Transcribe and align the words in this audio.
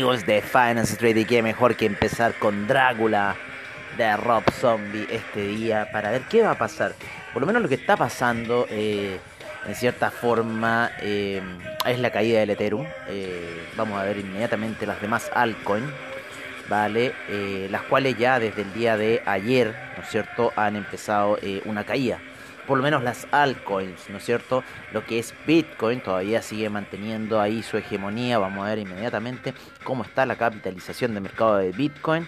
Amigos 0.00 0.24
de 0.24 0.40
Finance 0.40 0.94
Street 0.94 1.18
y 1.18 1.26
qué 1.26 1.42
mejor 1.42 1.76
que 1.76 1.84
empezar 1.84 2.32
con 2.38 2.66
Drácula 2.66 3.36
de 3.98 4.16
Rob 4.16 4.42
Zombie 4.50 5.06
este 5.10 5.46
día 5.48 5.90
para 5.92 6.10
ver 6.10 6.22
qué 6.22 6.40
va 6.40 6.52
a 6.52 6.58
pasar. 6.58 6.94
Por 7.34 7.42
lo 7.42 7.46
menos 7.46 7.60
lo 7.60 7.68
que 7.68 7.74
está 7.74 7.98
pasando 7.98 8.66
eh, 8.70 9.20
en 9.66 9.74
cierta 9.74 10.10
forma 10.10 10.90
eh, 11.02 11.42
es 11.84 11.98
la 11.98 12.08
caída 12.08 12.40
del 12.40 12.48
Ethereum. 12.48 12.86
Eh, 13.08 13.68
vamos 13.76 14.00
a 14.00 14.04
ver 14.04 14.16
inmediatamente 14.16 14.86
las 14.86 15.02
demás 15.02 15.30
altcoins, 15.34 15.92
¿vale? 16.66 17.12
las 17.68 17.82
cuales 17.82 18.16
ya 18.16 18.40
desde 18.40 18.62
el 18.62 18.72
día 18.72 18.96
de 18.96 19.22
ayer, 19.26 19.74
¿no 19.98 20.02
es 20.02 20.08
cierto?, 20.08 20.50
han 20.56 20.76
empezado 20.76 21.38
una 21.66 21.84
caída 21.84 22.20
por 22.66 22.78
lo 22.78 22.84
menos 22.84 23.02
las 23.02 23.26
altcoins, 23.30 24.10
¿no 24.10 24.18
es 24.18 24.24
cierto? 24.24 24.62
Lo 24.92 25.04
que 25.04 25.18
es 25.18 25.34
Bitcoin 25.46 26.00
todavía 26.00 26.42
sigue 26.42 26.70
manteniendo 26.70 27.40
ahí 27.40 27.62
su 27.62 27.76
hegemonía. 27.76 28.38
Vamos 28.38 28.64
a 28.64 28.70
ver 28.70 28.78
inmediatamente 28.78 29.54
cómo 29.84 30.04
está 30.04 30.26
la 30.26 30.36
capitalización 30.36 31.14
de 31.14 31.20
mercado 31.20 31.56
de 31.56 31.72
Bitcoin. 31.72 32.26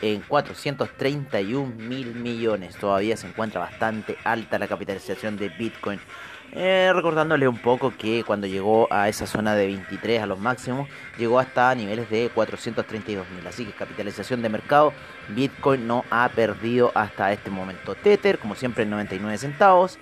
En 0.00 0.20
431 0.20 1.74
mil 1.76 2.14
millones. 2.14 2.76
Todavía 2.76 3.16
se 3.16 3.26
encuentra 3.26 3.60
bastante 3.60 4.16
alta 4.22 4.58
la 4.58 4.68
capitalización 4.68 5.36
de 5.36 5.48
Bitcoin. 5.48 5.98
Eh, 6.52 6.90
recordándole 6.94 7.46
un 7.46 7.58
poco 7.58 7.92
que 7.96 8.24
cuando 8.24 8.46
llegó 8.46 8.88
a 8.90 9.08
esa 9.08 9.26
zona 9.26 9.54
de 9.54 9.66
23 9.66 10.22
a 10.22 10.26
los 10.26 10.38
máximos, 10.38 10.88
llegó 11.18 11.38
hasta 11.38 11.74
niveles 11.74 12.08
de 12.08 12.30
432 12.34 13.28
mil. 13.30 13.46
Así 13.46 13.64
que 13.64 13.72
capitalización 13.72 14.40
de 14.40 14.48
mercado, 14.48 14.92
Bitcoin 15.28 15.86
no 15.86 16.04
ha 16.10 16.28
perdido 16.30 16.90
hasta 16.94 17.32
este 17.32 17.50
momento. 17.50 17.94
Tether, 17.94 18.38
como 18.38 18.54
siempre, 18.54 18.84
en 18.84 18.90
99 18.90 19.36
centavos. 19.38 19.98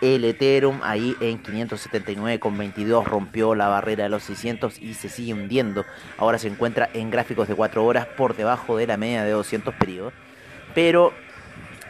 El 0.00 0.24
Ethereum 0.24 0.80
ahí 0.82 1.14
en 1.20 1.42
579,22 1.42 3.04
rompió 3.04 3.54
la 3.54 3.68
barrera 3.68 4.04
de 4.04 4.08
los 4.08 4.22
600 4.22 4.80
y 4.80 4.94
se 4.94 5.10
sigue 5.10 5.34
hundiendo. 5.34 5.84
Ahora 6.16 6.38
se 6.38 6.48
encuentra 6.48 6.88
en 6.94 7.10
gráficos 7.10 7.48
de 7.48 7.54
4 7.54 7.84
horas 7.84 8.06
por 8.06 8.34
debajo 8.34 8.78
de 8.78 8.86
la 8.86 8.96
media 8.96 9.24
de 9.24 9.32
200 9.32 9.74
periodos. 9.74 10.14
Pero 10.74 11.12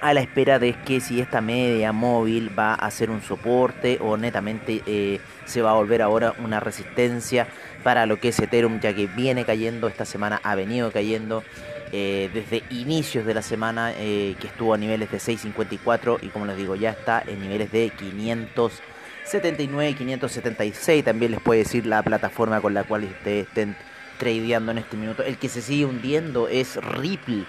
a 0.01 0.15
la 0.15 0.21
espera 0.21 0.59
de 0.59 0.73
que 0.73 1.01
si 1.01 1.21
esta 1.21 1.41
media 1.41 1.93
móvil 1.93 2.51
va 2.59 2.75
a 2.75 2.91
ser 2.91 3.11
un 3.11 3.23
soporte 3.23 3.99
o 4.01 4.17
netamente 4.17 4.83
eh, 4.87 5.21
se 5.45 5.63
va 5.63 5.71
a 5.71 5.75
volver 5.75 6.03
ahora 6.03 6.35
una 6.43 6.59
resistencia 6.61 7.47
para 7.83 8.07
lo 8.07 8.19
que 8.19 8.29
es 8.29 8.39
Ethereum 8.39 8.81
ya 8.81 8.95
que 8.95 9.07
viene 9.07 9.45
cayendo 9.45 9.89
esta 9.89 10.07
semana 10.07 10.41
ha 10.43 10.55
venido 10.55 10.91
cayendo 10.91 11.45
eh, 11.93 12.31
desde 12.33 12.63
inicios 12.71 13.27
de 13.27 13.35
la 13.35 13.43
semana 13.43 13.93
eh, 13.97 14.37
que 14.41 14.47
estuvo 14.47 14.73
a 14.75 14.79
niveles 14.79 15.11
de 15.11 15.19
6.54 15.19 16.19
y 16.23 16.29
como 16.29 16.47
les 16.47 16.57
digo 16.57 16.77
ya 16.77 16.91
está 16.91 17.23
en 17.27 17.41
niveles 17.41 17.71
de 17.71 17.91
579 17.91 19.95
576 19.95 21.05
también 21.05 21.33
les 21.33 21.41
puede 21.41 21.65
decir 21.65 21.85
la 21.85 22.03
plataforma 22.03 22.61
con 22.61 22.73
la 22.73 22.85
cual 22.85 23.05
ustedes 23.05 23.49
estén 23.49 23.77
tradeando 24.21 24.71
en 24.71 24.79
este 24.79 24.99
minuto. 24.99 25.25
El 25.25 25.39
que 25.39 25.49
se 25.49 25.63
sigue 25.63 25.87
hundiendo 25.87 26.47
es 26.47 26.77
Ripple 26.77 27.47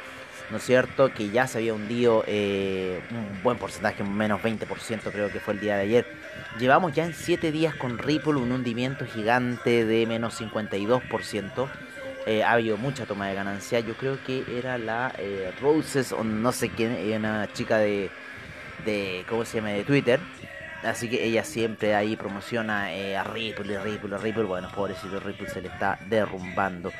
¿no 0.51 0.57
es 0.57 0.63
cierto? 0.63 1.13
Que 1.13 1.29
ya 1.29 1.47
se 1.47 1.59
había 1.59 1.73
hundido 1.73 2.23
eh, 2.27 3.01
un 3.09 3.41
buen 3.41 3.57
porcentaje, 3.57 4.03
menos 4.03 4.41
20% 4.41 5.11
creo 5.11 5.31
que 5.31 5.39
fue 5.39 5.53
el 5.53 5.59
día 5.61 5.77
de 5.77 5.83
ayer. 5.83 6.05
Llevamos 6.59 6.93
ya 6.93 7.05
en 7.05 7.13
7 7.13 7.51
días 7.51 7.73
con 7.75 7.97
Ripple 7.97 8.33
un 8.33 8.51
hundimiento 8.51 9.05
gigante 9.05 9.85
de 9.85 10.05
menos 10.05 10.39
52%. 10.39 11.69
Eh, 12.27 12.43
ha 12.43 12.51
habido 12.51 12.77
mucha 12.77 13.05
toma 13.05 13.27
de 13.27 13.35
ganancia. 13.35 13.79
Yo 13.79 13.95
creo 13.95 14.21
que 14.25 14.43
era 14.57 14.77
la 14.77 15.13
eh, 15.17 15.51
Roses 15.61 16.11
o 16.11 16.23
no 16.23 16.51
sé 16.51 16.69
quién, 16.69 16.97
una 17.17 17.51
chica 17.53 17.77
de, 17.77 18.11
de, 18.85 19.25
¿cómo 19.29 19.45
se 19.45 19.57
llama?, 19.57 19.69
de 19.69 19.83
Twitter. 19.85 20.19
Así 20.83 21.09
que 21.09 21.23
ella 21.23 21.43
siempre 21.43 21.95
ahí 21.95 22.15
promociona 22.15 22.87
a 22.87 23.23
Ripple, 23.23 23.81
Ripple, 23.83 24.17
Ripple. 24.17 24.43
Bueno, 24.43 24.69
pobrecito 24.75 25.19
Ripple 25.19 25.47
se 25.47 25.61
le 25.61 25.69
está 25.69 25.97
derrumbando. 26.09 26.91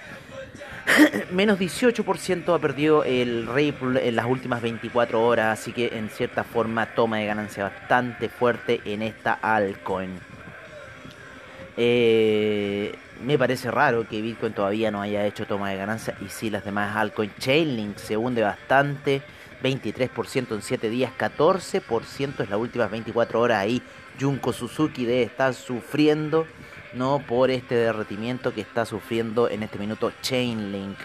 menos 1.32 1.60
18% 1.60 2.56
ha 2.56 2.60
perdido 2.60 3.04
el 3.04 3.48
Ripple 3.48 4.08
en 4.08 4.16
las 4.16 4.26
últimas 4.26 4.62
24 4.62 5.22
horas, 5.24 5.60
así 5.60 5.72
que 5.72 5.98
en 5.98 6.10
cierta 6.10 6.44
forma 6.44 6.88
toma 6.88 7.18
de 7.18 7.26
ganancia 7.26 7.64
bastante 7.64 8.30
fuerte 8.30 8.82
en 8.86 9.02
esta 9.02 9.34
altcoin. 9.34 10.20
Eh, 11.78 12.94
me 13.24 13.38
parece 13.38 13.72
raro 13.72 14.08
que 14.08 14.22
Bitcoin 14.22 14.54
todavía 14.54 14.92
no 14.92 15.02
haya 15.02 15.26
hecho 15.26 15.46
toma 15.46 15.70
de 15.70 15.78
ganancia 15.78 16.16
y 16.26 16.30
si 16.30 16.50
las 16.50 16.66
demás 16.66 16.96
altcoins. 16.96 17.36
Chainlink 17.38 17.98
se 17.98 18.18
hunde 18.18 18.42
bastante, 18.42 19.22
23% 19.64 20.56
en 20.56 20.62
7 20.62 20.90
días, 20.90 21.12
14% 21.18 22.44
en 22.44 22.50
las 22.50 22.60
últimas 22.60 22.92
24 22.92 23.40
horas. 23.40 23.60
Ahí 23.60 23.82
Junko 24.20 24.54
Suzuki 24.54 25.06
debe 25.06 25.24
estar 25.24 25.54
sufriendo 25.54 26.46
no 26.94 27.20
por 27.20 27.52
este 27.52 27.76
derretimiento 27.76 28.54
que 28.54 28.62
está 28.62 28.86
sufriendo 28.86 29.50
en 29.50 29.64
este 29.64 29.80
minuto 29.80 30.12
Chainlink. 30.22 30.98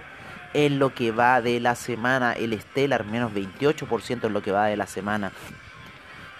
en 0.53 0.79
lo 0.79 0.93
que 0.93 1.11
va 1.11 1.41
de 1.41 1.59
la 1.59 1.73
semana. 1.75 2.33
El 2.33 2.53
Stellar 2.59 3.05
menos 3.05 3.33
28% 3.33 4.25
en 4.25 4.33
lo 4.33 4.43
que 4.43 4.51
va 4.51 4.67
de 4.67 4.77
la 4.77 4.85
semana. 4.85 5.31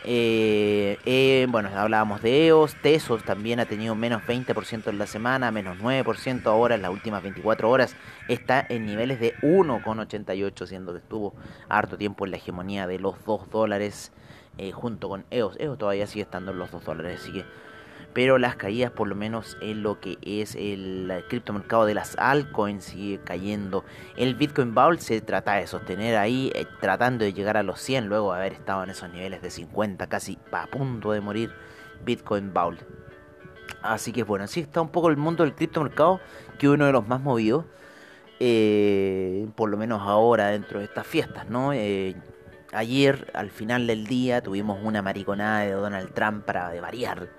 Eh, 0.08 1.00
eh, 1.06 1.48
bueno, 1.50 1.70
hablábamos 1.76 2.22
de 2.22 2.46
EOS, 2.46 2.76
Tesos 2.84 3.24
también 3.24 3.60
ha 3.60 3.66
tenido 3.66 3.96
menos 3.96 4.22
20% 4.22 4.88
en 4.90 5.00
la 5.00 5.08
semana, 5.08 5.50
menos 5.50 5.80
9% 5.80 6.46
ahora 6.46 6.76
en 6.76 6.84
las 6.84 6.92
últimas 6.92 7.24
24 7.24 7.68
horas. 7.68 7.96
Está 8.28 8.64
en 8.70 8.86
niveles 8.86 9.20
de 9.20 9.36
1,88, 9.42 10.68
siendo 10.68 10.94
que 10.94 11.00
estuvo 11.00 11.34
harto 11.70 11.98
tiempo 11.98 12.24
en 12.26 12.32
la 12.32 12.38
hegemonía 12.38 12.86
de 12.86 13.00
los 13.00 13.26
2 13.26 13.50
dólares 13.50 14.12
eh, 14.60 14.72
junto 14.72 15.10
con 15.10 15.26
EOS. 15.32 15.58
EOS 15.60 15.80
todavía 15.80 16.06
sigue 16.06 16.22
estando 16.22 16.52
en 16.52 16.60
los 16.60 16.70
2 16.70 16.86
dólares, 16.86 17.22
así 17.24 17.34
que 17.34 17.46
pero 18.16 18.38
las 18.38 18.56
caídas 18.56 18.92
por 18.92 19.10
lo 19.10 19.16
menos 19.16 19.58
en 19.60 19.84
lo 19.84 20.00
que 20.00 20.18
es 20.22 20.56
el, 20.56 21.12
criptomercado 21.28 21.86
de 21.86 21.94
las 21.94 22.18
altcoins 22.18 22.86
sigue 22.86 23.20
cayendo. 23.22 23.84
El 24.16 24.36
Bitcoin 24.36 24.74
Bowl 24.74 25.00
se 25.00 25.20
trata 25.20 25.56
de 25.56 25.68
sostener 25.68 26.16
ahí, 26.16 26.50
eh, 26.56 26.66
tratando 26.80 27.26
de 27.26 27.34
llegar 27.34 27.58
a 27.58 27.64
los 27.64 27.82
100 27.82 28.08
luego 28.08 28.32
de 28.32 28.40
haber 28.40 28.54
estado 28.54 28.86
en 28.86 28.90
esos 28.90 29.12
niveles 29.12 29.42
de 29.42 29.50
50, 29.50 30.08
casi 30.08 30.40
a 30.54 30.66
punto 30.68 31.12
de 31.12 31.20
morir 31.20 31.52
Bitcoin 32.06 32.54
Bowl. 32.54 32.78
Así 33.82 34.14
que 34.14 34.24
bueno, 34.24 34.46
así 34.46 34.62
está 34.62 34.80
un 34.80 34.90
poco 34.90 35.10
el 35.10 35.18
mundo 35.18 35.44
del 35.44 35.54
criptomercado, 35.54 36.22
que 36.58 36.70
uno 36.70 36.86
de 36.86 36.94
los 36.94 37.06
más 37.06 37.20
movidos, 37.20 37.66
eh, 38.40 39.46
por 39.58 39.70
lo 39.70 39.76
menos 39.76 40.02
ahora 40.02 40.48
dentro 40.52 40.80
de 40.80 40.86
estas 40.86 41.06
fiestas, 41.06 41.50
¿no? 41.50 41.74
Eh, 41.74 42.16
ayer, 42.76 43.32
al 43.34 43.50
final 43.50 43.88
del 43.88 44.06
día, 44.06 44.42
tuvimos 44.42 44.80
una 44.84 45.02
mariconada 45.02 45.62
de 45.62 45.72
Donald 45.72 46.14
Trump 46.14 46.46
para 46.46 46.70
variar 46.82 47.30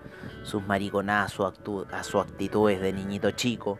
sus 0.42 0.66
mariconadas, 0.66 1.32
su, 1.32 1.44
a 1.44 2.02
sus 2.02 2.20
actitudes 2.22 2.80
de 2.80 2.92
niñito 2.92 3.30
chico. 3.32 3.78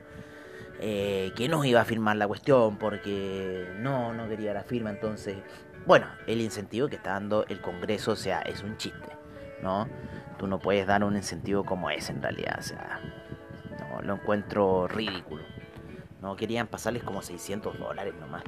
Eh, 0.78 1.32
que 1.34 1.48
no 1.48 1.64
iba 1.64 1.80
a 1.80 1.84
firmar 1.86 2.16
la 2.16 2.28
cuestión 2.28 2.76
porque 2.76 3.66
no, 3.78 4.12
no 4.12 4.28
quería 4.28 4.52
la 4.52 4.62
firma. 4.62 4.90
Entonces, 4.90 5.38
bueno, 5.86 6.06
el 6.26 6.40
incentivo 6.40 6.88
que 6.88 6.96
está 6.96 7.12
dando 7.12 7.46
el 7.46 7.60
Congreso, 7.60 8.12
o 8.12 8.16
sea, 8.16 8.40
es 8.42 8.62
un 8.62 8.76
chiste, 8.76 9.08
¿no? 9.62 9.88
Tú 10.38 10.46
no 10.46 10.58
puedes 10.58 10.86
dar 10.86 11.02
un 11.02 11.16
incentivo 11.16 11.64
como 11.64 11.88
ese 11.90 12.12
en 12.12 12.22
realidad, 12.22 12.56
o 12.58 12.62
sea, 12.62 13.00
no, 13.78 14.02
lo 14.02 14.14
encuentro 14.14 14.86
ridículo. 14.86 15.44
No 16.20 16.36
querían 16.36 16.66
pasarles 16.66 17.02
como 17.04 17.22
600 17.22 17.78
dólares 17.78 18.14
nomás. 18.20 18.42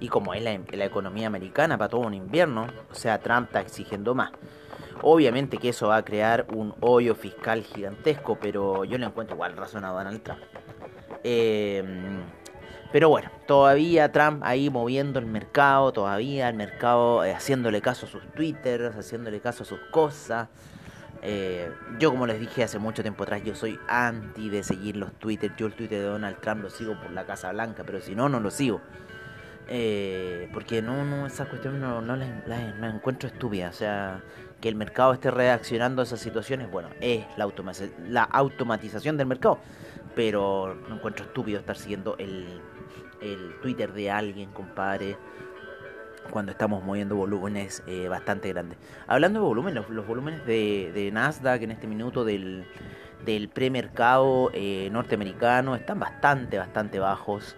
Y 0.00 0.08
como 0.08 0.34
es 0.34 0.42
la, 0.42 0.52
economía 0.84 1.26
americana 1.26 1.76
para 1.76 1.90
todo 1.90 2.00
un 2.00 2.14
invierno, 2.14 2.66
o 2.90 2.94
sea, 2.94 3.18
Trump 3.18 3.46
está 3.46 3.60
exigiendo 3.60 4.14
más. 4.14 4.32
Obviamente 5.02 5.58
que 5.58 5.68
eso 5.68 5.88
va 5.88 5.96
a 5.96 6.04
crear 6.04 6.46
un 6.54 6.74
hoyo 6.80 7.14
fiscal 7.14 7.62
gigantesco, 7.62 8.38
pero 8.40 8.84
yo 8.84 8.98
le 8.98 9.06
encuentro 9.06 9.36
igual 9.36 9.56
razón 9.56 9.84
a 9.84 9.90
Donald 9.90 10.22
Trump. 10.22 10.40
Em, 11.22 12.22
pero 12.92 13.08
bueno, 13.08 13.30
todavía 13.46 14.10
Trump 14.10 14.42
ahí 14.42 14.68
moviendo 14.68 15.18
el 15.18 15.26
mercado, 15.26 15.92
todavía 15.92 16.48
el 16.48 16.56
mercado 16.56 17.24
eh, 17.24 17.32
haciéndole 17.32 17.80
caso 17.80 18.06
a 18.06 18.08
sus 18.08 18.26
twitters, 18.32 18.96
haciéndole 18.96 19.40
caso 19.40 19.62
a 19.62 19.66
sus 19.66 19.80
cosas. 19.90 20.48
Eh, 21.22 21.70
yo 21.98 22.10
como 22.10 22.26
les 22.26 22.40
dije 22.40 22.64
hace 22.64 22.78
mucho 22.78 23.02
tiempo 23.02 23.24
atrás, 23.24 23.42
yo 23.44 23.54
soy 23.54 23.78
anti 23.88 24.48
de 24.48 24.62
seguir 24.62 24.96
los 24.96 25.12
twitters. 25.14 25.54
Yo 25.56 25.66
el 25.66 25.74
twitter 25.74 25.98
de 25.98 26.04
Donald 26.04 26.40
Trump 26.40 26.62
lo 26.62 26.70
sigo 26.70 26.98
por 27.00 27.10
la 27.10 27.24
Casa 27.24 27.52
Blanca, 27.52 27.84
pero 27.84 28.00
si 28.00 28.14
no, 28.14 28.28
no 28.28 28.40
lo 28.40 28.50
sigo. 28.50 28.80
Eh, 29.72 30.48
porque 30.52 30.82
no, 30.82 31.04
no, 31.04 31.26
esa 31.26 31.46
cuestión 31.48 31.80
no, 31.80 32.02
no 32.02 32.16
la, 32.16 32.88
encuentro 32.88 33.28
estúpida. 33.28 33.70
O 33.70 33.72
sea, 33.72 34.20
que 34.60 34.68
el 34.68 34.74
mercado 34.74 35.12
esté 35.12 35.30
reaccionando 35.30 36.02
a 36.02 36.04
esas 36.04 36.20
situaciones, 36.20 36.70
bueno, 36.70 36.88
es 37.00 37.24
la, 37.36 37.48
la 38.08 38.24
automatización 38.24 39.16
del 39.16 39.28
mercado. 39.28 39.58
Pero 40.16 40.76
no 40.88 40.96
encuentro 40.96 41.24
estúpido 41.24 41.60
estar 41.60 41.76
siguiendo 41.76 42.16
el, 42.18 42.60
el 43.22 43.54
Twitter 43.62 43.92
de 43.92 44.10
alguien, 44.10 44.50
compadre, 44.50 45.16
cuando 46.30 46.52
estamos 46.52 46.82
moviendo 46.82 47.16
volúmenes 47.16 47.82
eh, 47.86 48.08
bastante 48.08 48.48
grandes. 48.48 48.78
Hablando 49.06 49.40
de 49.40 49.46
volúmenes, 49.46 49.88
los, 49.88 50.06
volúmenes 50.06 50.44
de, 50.46 50.90
de, 50.92 51.10
Nasdaq 51.10 51.62
en 51.62 51.70
este 51.70 51.86
minuto 51.86 52.24
del, 52.24 52.66
del 53.24 53.48
premercado 53.48 54.50
eh, 54.52 54.88
norteamericano 54.90 55.76
están 55.76 56.00
bastante, 56.00 56.58
bastante 56.58 56.98
bajos. 56.98 57.56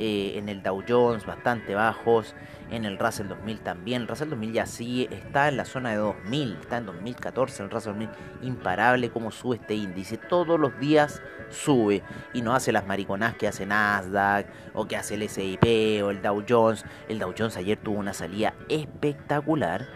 Eh, 0.00 0.38
en 0.38 0.48
el 0.48 0.62
Dow 0.62 0.84
Jones 0.88 1.26
bastante 1.26 1.74
bajos, 1.74 2.36
en 2.70 2.84
el 2.84 3.00
Russell 3.00 3.26
2000 3.26 3.58
también. 3.58 4.02
El 4.02 4.08
Russell 4.08 4.28
2000 4.28 4.52
ya 4.52 4.64
sí 4.64 5.08
está 5.10 5.48
en 5.48 5.56
la 5.56 5.64
zona 5.64 5.90
de 5.90 5.96
2000, 5.96 6.58
está 6.60 6.76
en 6.76 6.86
2014 6.86 7.64
el 7.64 7.70
Russell 7.70 7.94
2000. 7.94 8.10
Imparable 8.42 9.10
como 9.10 9.32
sube 9.32 9.56
este 9.56 9.74
índice, 9.74 10.16
todos 10.16 10.60
los 10.60 10.78
días 10.78 11.20
sube 11.50 12.04
y 12.32 12.42
no 12.42 12.54
hace 12.54 12.70
las 12.70 12.86
mariconas 12.86 13.34
que 13.34 13.48
hace 13.48 13.66
Nasdaq 13.66 14.46
o 14.72 14.86
que 14.86 14.96
hace 14.96 15.14
el 15.14 15.22
S&P 15.22 16.00
o 16.04 16.10
el 16.10 16.22
Dow 16.22 16.44
Jones. 16.48 16.84
El 17.08 17.18
Dow 17.18 17.34
Jones 17.36 17.56
ayer 17.56 17.76
tuvo 17.76 17.98
una 17.98 18.12
salida 18.12 18.54
espectacular 18.68 19.88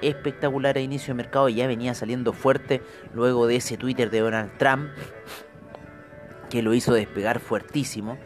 espectacular 0.00 0.78
a 0.78 0.80
inicio 0.80 1.12
de 1.12 1.18
mercado 1.18 1.50
y 1.50 1.56
ya 1.56 1.66
venía 1.66 1.92
saliendo 1.92 2.32
fuerte 2.32 2.82
luego 3.12 3.46
de 3.46 3.56
ese 3.56 3.76
Twitter 3.76 4.08
de 4.08 4.20
Donald 4.20 4.56
Trump 4.56 4.88
que 6.48 6.62
lo 6.62 6.72
hizo 6.72 6.94
despegar 6.94 7.38
fuertísimo. 7.38 8.16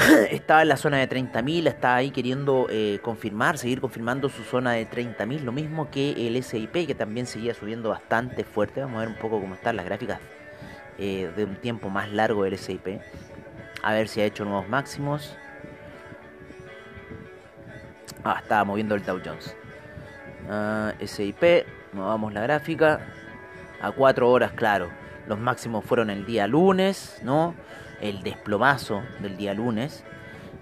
estaba 0.30 0.62
en 0.62 0.68
la 0.68 0.76
zona 0.76 0.98
de 0.98 1.08
30.000, 1.08 1.68
estaba 1.68 1.96
ahí 1.96 2.10
queriendo 2.10 2.66
eh, 2.70 3.00
confirmar, 3.02 3.58
seguir 3.58 3.80
confirmando 3.80 4.28
su 4.28 4.42
zona 4.42 4.72
de 4.72 4.88
30.000, 4.88 5.40
lo 5.40 5.52
mismo 5.52 5.90
que 5.90 6.26
el 6.26 6.42
SIP, 6.42 6.86
que 6.86 6.94
también 6.94 7.26
seguía 7.26 7.54
subiendo 7.54 7.90
bastante 7.90 8.44
fuerte. 8.44 8.80
Vamos 8.80 8.96
a 8.96 9.00
ver 9.00 9.08
un 9.08 9.16
poco 9.16 9.40
cómo 9.40 9.54
están 9.54 9.76
las 9.76 9.84
gráficas 9.84 10.20
eh, 10.98 11.30
de 11.36 11.44
un 11.44 11.56
tiempo 11.56 11.88
más 11.90 12.10
largo 12.10 12.44
del 12.44 12.56
SIP. 12.58 13.00
A 13.82 13.92
ver 13.92 14.08
si 14.08 14.20
ha 14.20 14.24
hecho 14.24 14.44
nuevos 14.44 14.68
máximos. 14.68 15.36
Ah, 18.24 18.38
estaba 18.42 18.64
moviendo 18.64 18.94
el 18.94 19.04
Dow 19.04 19.20
Jones. 19.24 19.56
Uh, 20.48 21.06
SIP, 21.06 21.66
movamos 21.92 22.32
la 22.32 22.42
gráfica. 22.42 23.00
A 23.80 23.92
4 23.92 24.30
horas, 24.30 24.52
claro. 24.52 24.90
Los 25.26 25.38
máximos 25.38 25.84
fueron 25.84 26.10
el 26.10 26.26
día 26.26 26.46
lunes, 26.46 27.18
¿no? 27.22 27.54
El 28.00 28.22
desplomazo 28.22 29.02
del 29.20 29.36
día 29.36 29.54
lunes. 29.54 30.04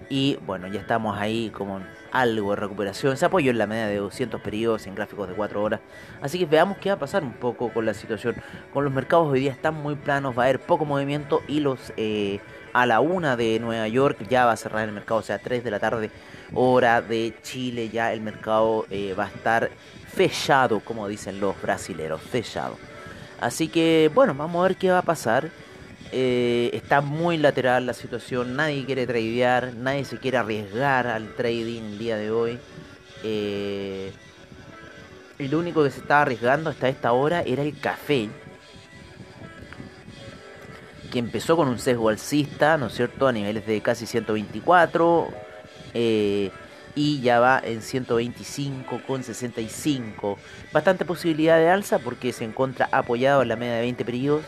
Y 0.09 0.37
bueno, 0.45 0.67
ya 0.67 0.79
estamos 0.79 1.17
ahí 1.17 1.51
como 1.51 1.81
algo 2.11 2.51
de 2.51 2.55
recuperación. 2.55 3.17
Se 3.17 3.25
apoyó 3.25 3.51
en 3.51 3.57
la 3.57 3.67
media 3.67 3.87
de 3.87 3.97
200 3.97 4.41
periodos 4.41 4.87
en 4.87 4.95
gráficos 4.95 5.27
de 5.29 5.35
4 5.35 5.61
horas. 5.61 5.81
Así 6.21 6.39
que 6.39 6.45
veamos 6.45 6.77
qué 6.77 6.89
va 6.89 6.95
a 6.95 6.99
pasar 6.99 7.23
un 7.23 7.33
poco 7.33 7.71
con 7.71 7.85
la 7.85 7.93
situación. 7.93 8.35
Con 8.73 8.83
los 8.83 8.93
mercados 8.93 9.27
hoy 9.27 9.41
día 9.41 9.51
están 9.51 9.75
muy 9.75 9.95
planos, 9.95 10.37
va 10.37 10.43
a 10.43 10.45
haber 10.45 10.59
poco 10.59 10.85
movimiento 10.85 11.43
y 11.47 11.59
los 11.59 11.93
eh, 11.97 12.39
a 12.73 12.85
la 12.85 12.99
una 12.99 13.35
de 13.35 13.59
Nueva 13.59 13.87
York 13.87 14.25
ya 14.29 14.45
va 14.45 14.53
a 14.53 14.57
cerrar 14.57 14.87
el 14.87 14.93
mercado, 14.93 15.19
o 15.19 15.23
sea, 15.23 15.39
3 15.39 15.63
de 15.63 15.71
la 15.71 15.79
tarde, 15.79 16.11
hora 16.53 17.01
de 17.01 17.33
Chile, 17.41 17.89
ya 17.89 18.13
el 18.13 18.21
mercado 18.21 18.85
eh, 18.89 19.13
va 19.17 19.25
a 19.25 19.29
estar 19.29 19.69
fechado, 20.07 20.79
como 20.79 21.07
dicen 21.07 21.39
los 21.39 21.59
brasileros, 21.61 22.21
fechado. 22.21 22.77
Así 23.39 23.67
que 23.69 24.11
bueno, 24.13 24.33
vamos 24.35 24.59
a 24.59 24.67
ver 24.67 24.75
qué 24.75 24.91
va 24.91 24.99
a 24.99 25.03
pasar. 25.03 25.49
Eh, 26.11 26.71
está 26.73 27.01
muy 27.01 27.37
lateral 27.37 27.85
la 27.85 27.93
situación, 27.93 28.55
nadie 28.55 28.83
quiere 28.85 29.05
tradear, 29.05 29.75
nadie 29.75 30.05
se 30.05 30.17
quiere 30.17 30.37
arriesgar 30.37 31.05
al 31.05 31.35
trading 31.35 31.83
el 31.83 31.97
día 31.99 32.17
de 32.17 32.31
hoy. 32.31 32.59
Eh, 33.23 34.11
el 35.37 35.53
único 35.53 35.83
que 35.83 35.91
se 35.91 35.99
estaba 35.99 36.23
arriesgando 36.23 36.71
hasta 36.71 36.89
esta 36.89 37.11
hora 37.11 37.41
era 37.43 37.61
el 37.61 37.79
café, 37.79 38.29
que 41.11 41.19
empezó 41.19 41.55
con 41.55 41.67
un 41.67 41.79
sesgo 41.79 42.09
alcista, 42.09 42.77
¿no 42.77 42.87
es 42.87 42.93
cierto?, 42.93 43.27
a 43.27 43.31
niveles 43.31 43.65
de 43.67 43.81
casi 43.81 44.05
124 44.05 45.27
eh, 45.93 46.51
y 46.95 47.21
ya 47.21 47.39
va 47.39 47.61
en 47.63 47.81
125 47.83 49.01
con 49.05 49.23
65. 49.23 50.39
Bastante 50.71 51.05
posibilidad 51.05 51.57
de 51.57 51.69
alza 51.69 51.99
porque 51.99 52.33
se 52.33 52.45
encuentra 52.45 52.89
apoyado 52.91 53.43
en 53.43 53.47
la 53.49 53.55
media 53.55 53.75
de 53.75 53.81
20 53.81 54.05
periodos 54.05 54.43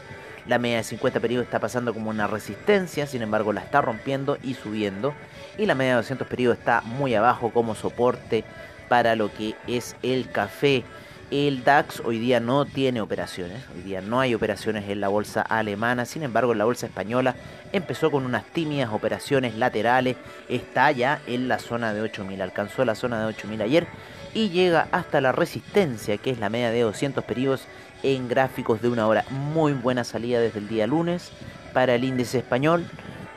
la 0.48 0.60
media 0.60 0.78
de 0.78 0.84
50 0.84 1.20
periodos 1.20 1.46
está 1.46 1.60
pasando 1.60 1.94
como 1.94 2.10
una 2.10 2.28
resistencia, 2.28 3.06
sin 3.08 3.22
embargo 3.22 3.54
la 3.54 3.62
está 3.62 3.82
rompiendo 3.82 4.38
y 4.44 4.56
subiendo. 4.56 5.14
Y 5.58 5.66
la 5.66 5.76
media 5.76 5.92
de 5.92 5.98
200 5.98 6.28
periodos 6.28 6.58
está 6.58 6.82
muy 6.82 7.14
abajo 7.16 7.52
como 7.52 7.76
soporte 7.76 8.44
para 8.90 9.16
lo 9.16 9.32
que 9.34 9.56
es 9.68 9.96
el 10.04 10.30
café. 10.32 10.84
El 11.30 11.64
DAX 11.64 12.02
hoy 12.02 12.20
día 12.20 12.42
no 12.42 12.66
tiene 12.66 13.00
operaciones, 13.00 13.64
hoy 13.74 13.84
día 13.84 14.02
no 14.02 14.20
hay 14.20 14.36
operaciones 14.36 14.90
en 14.90 15.00
la 15.00 15.08
bolsa 15.08 15.42
alemana, 15.42 16.04
sin 16.04 16.24
embargo 16.24 16.54
la 16.54 16.66
bolsa 16.66 16.88
española 16.88 17.36
empezó 17.72 18.12
con 18.12 18.26
unas 18.26 18.44
tímidas 18.44 18.90
operaciones 18.92 19.56
laterales, 19.56 20.18
está 20.50 20.92
ya 20.92 21.22
en 21.28 21.48
la 21.48 21.60
zona 21.60 21.94
de 21.94 22.02
8000, 22.02 22.42
alcanzó 22.42 22.84
la 22.84 22.96
zona 22.96 23.22
de 23.22 23.28
8000 23.28 23.62
ayer 23.62 23.88
y 24.34 24.50
llega 24.50 24.88
hasta 24.92 25.22
la 25.22 25.32
resistencia 25.32 26.18
que 26.18 26.32
es 26.32 26.40
la 26.40 26.50
media 26.50 26.72
de 26.72 26.82
200 26.82 27.24
periodos 27.24 27.68
en 28.04 28.28
gráficos 28.28 28.82
de 28.82 28.90
una 28.90 29.08
hora. 29.08 29.26
Muy 29.30 29.74
buena 29.74 30.04
salida 30.04 30.40
desde 30.40 30.60
el 30.60 30.68
día 30.68 30.88
lunes 30.88 31.32
para 31.74 31.96
el 31.96 32.04
índice 32.04 32.40
español. 32.40 32.86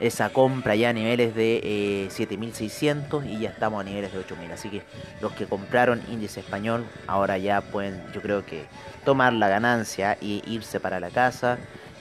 Esa 0.00 0.30
compra 0.30 0.74
ya 0.74 0.90
a 0.90 0.92
niveles 0.92 1.34
de 1.34 2.08
7600 2.10 3.24
eh, 3.24 3.28
y 3.28 3.40
ya 3.40 3.50
estamos 3.50 3.80
a 3.80 3.84
niveles 3.84 4.12
de 4.12 4.18
8000. 4.18 4.52
Así 4.52 4.68
que 4.68 4.82
los 5.20 5.32
que 5.32 5.46
compraron 5.46 6.02
índice 6.10 6.40
español 6.40 6.84
ahora 7.06 7.38
ya 7.38 7.60
pueden, 7.60 8.02
yo 8.12 8.20
creo 8.20 8.44
que, 8.44 8.66
tomar 9.04 9.32
la 9.34 9.48
ganancia 9.48 10.18
y 10.20 10.42
irse 10.46 10.80
para 10.80 10.98
la 10.98 11.10
casa 11.10 11.58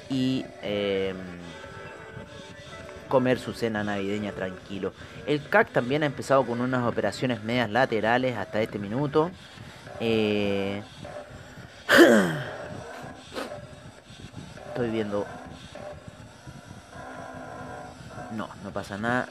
y 0.10 0.46
em, 0.62 1.18
comer 3.10 3.38
su 3.40 3.54
cena 3.54 3.84
navideña 3.84 4.32
tranquilo. 4.32 4.94
El 5.26 5.48
CAC 5.48 5.70
también 5.72 6.04
ha 6.04 6.06
empezado 6.06 6.46
con 6.46 6.60
unas 6.60 6.84
operaciones 6.86 7.44
medias 7.44 7.70
laterales 7.70 8.38
hasta 8.38 8.62
este 8.62 8.78
minuto. 8.78 9.32
Eh, 10.00 10.82
Estoy 14.70 14.90
viendo... 14.90 15.26
No, 18.36 18.50
no 18.64 18.72
pasa 18.72 18.98
nada. 18.98 19.28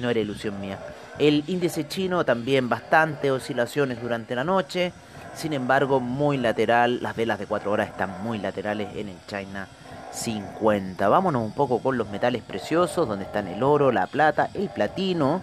No 0.00 0.10
era 0.10 0.20
ilusión 0.20 0.60
mía. 0.60 0.78
El 1.18 1.44
índice 1.46 1.86
chino 1.86 2.24
también 2.24 2.68
bastante 2.68 3.30
oscilaciones 3.30 4.02
durante 4.02 4.34
la 4.34 4.42
noche. 4.42 4.92
Sin 5.34 5.52
embargo, 5.52 6.00
muy 6.00 6.36
lateral. 6.36 7.00
Las 7.00 7.14
velas 7.14 7.38
de 7.38 7.46
4 7.46 7.70
horas 7.70 7.88
están 7.88 8.22
muy 8.24 8.38
laterales 8.38 8.88
en 8.96 9.08
el 9.08 9.16
China 9.28 9.68
50. 10.14 11.08
Vámonos 11.08 11.42
un 11.42 11.52
poco 11.52 11.80
con 11.80 11.98
los 11.98 12.08
metales 12.08 12.42
preciosos, 12.42 13.08
donde 13.08 13.24
están 13.24 13.48
el 13.48 13.62
oro, 13.62 13.92
la 13.92 14.06
plata, 14.06 14.50
el 14.54 14.68
platino. 14.68 15.42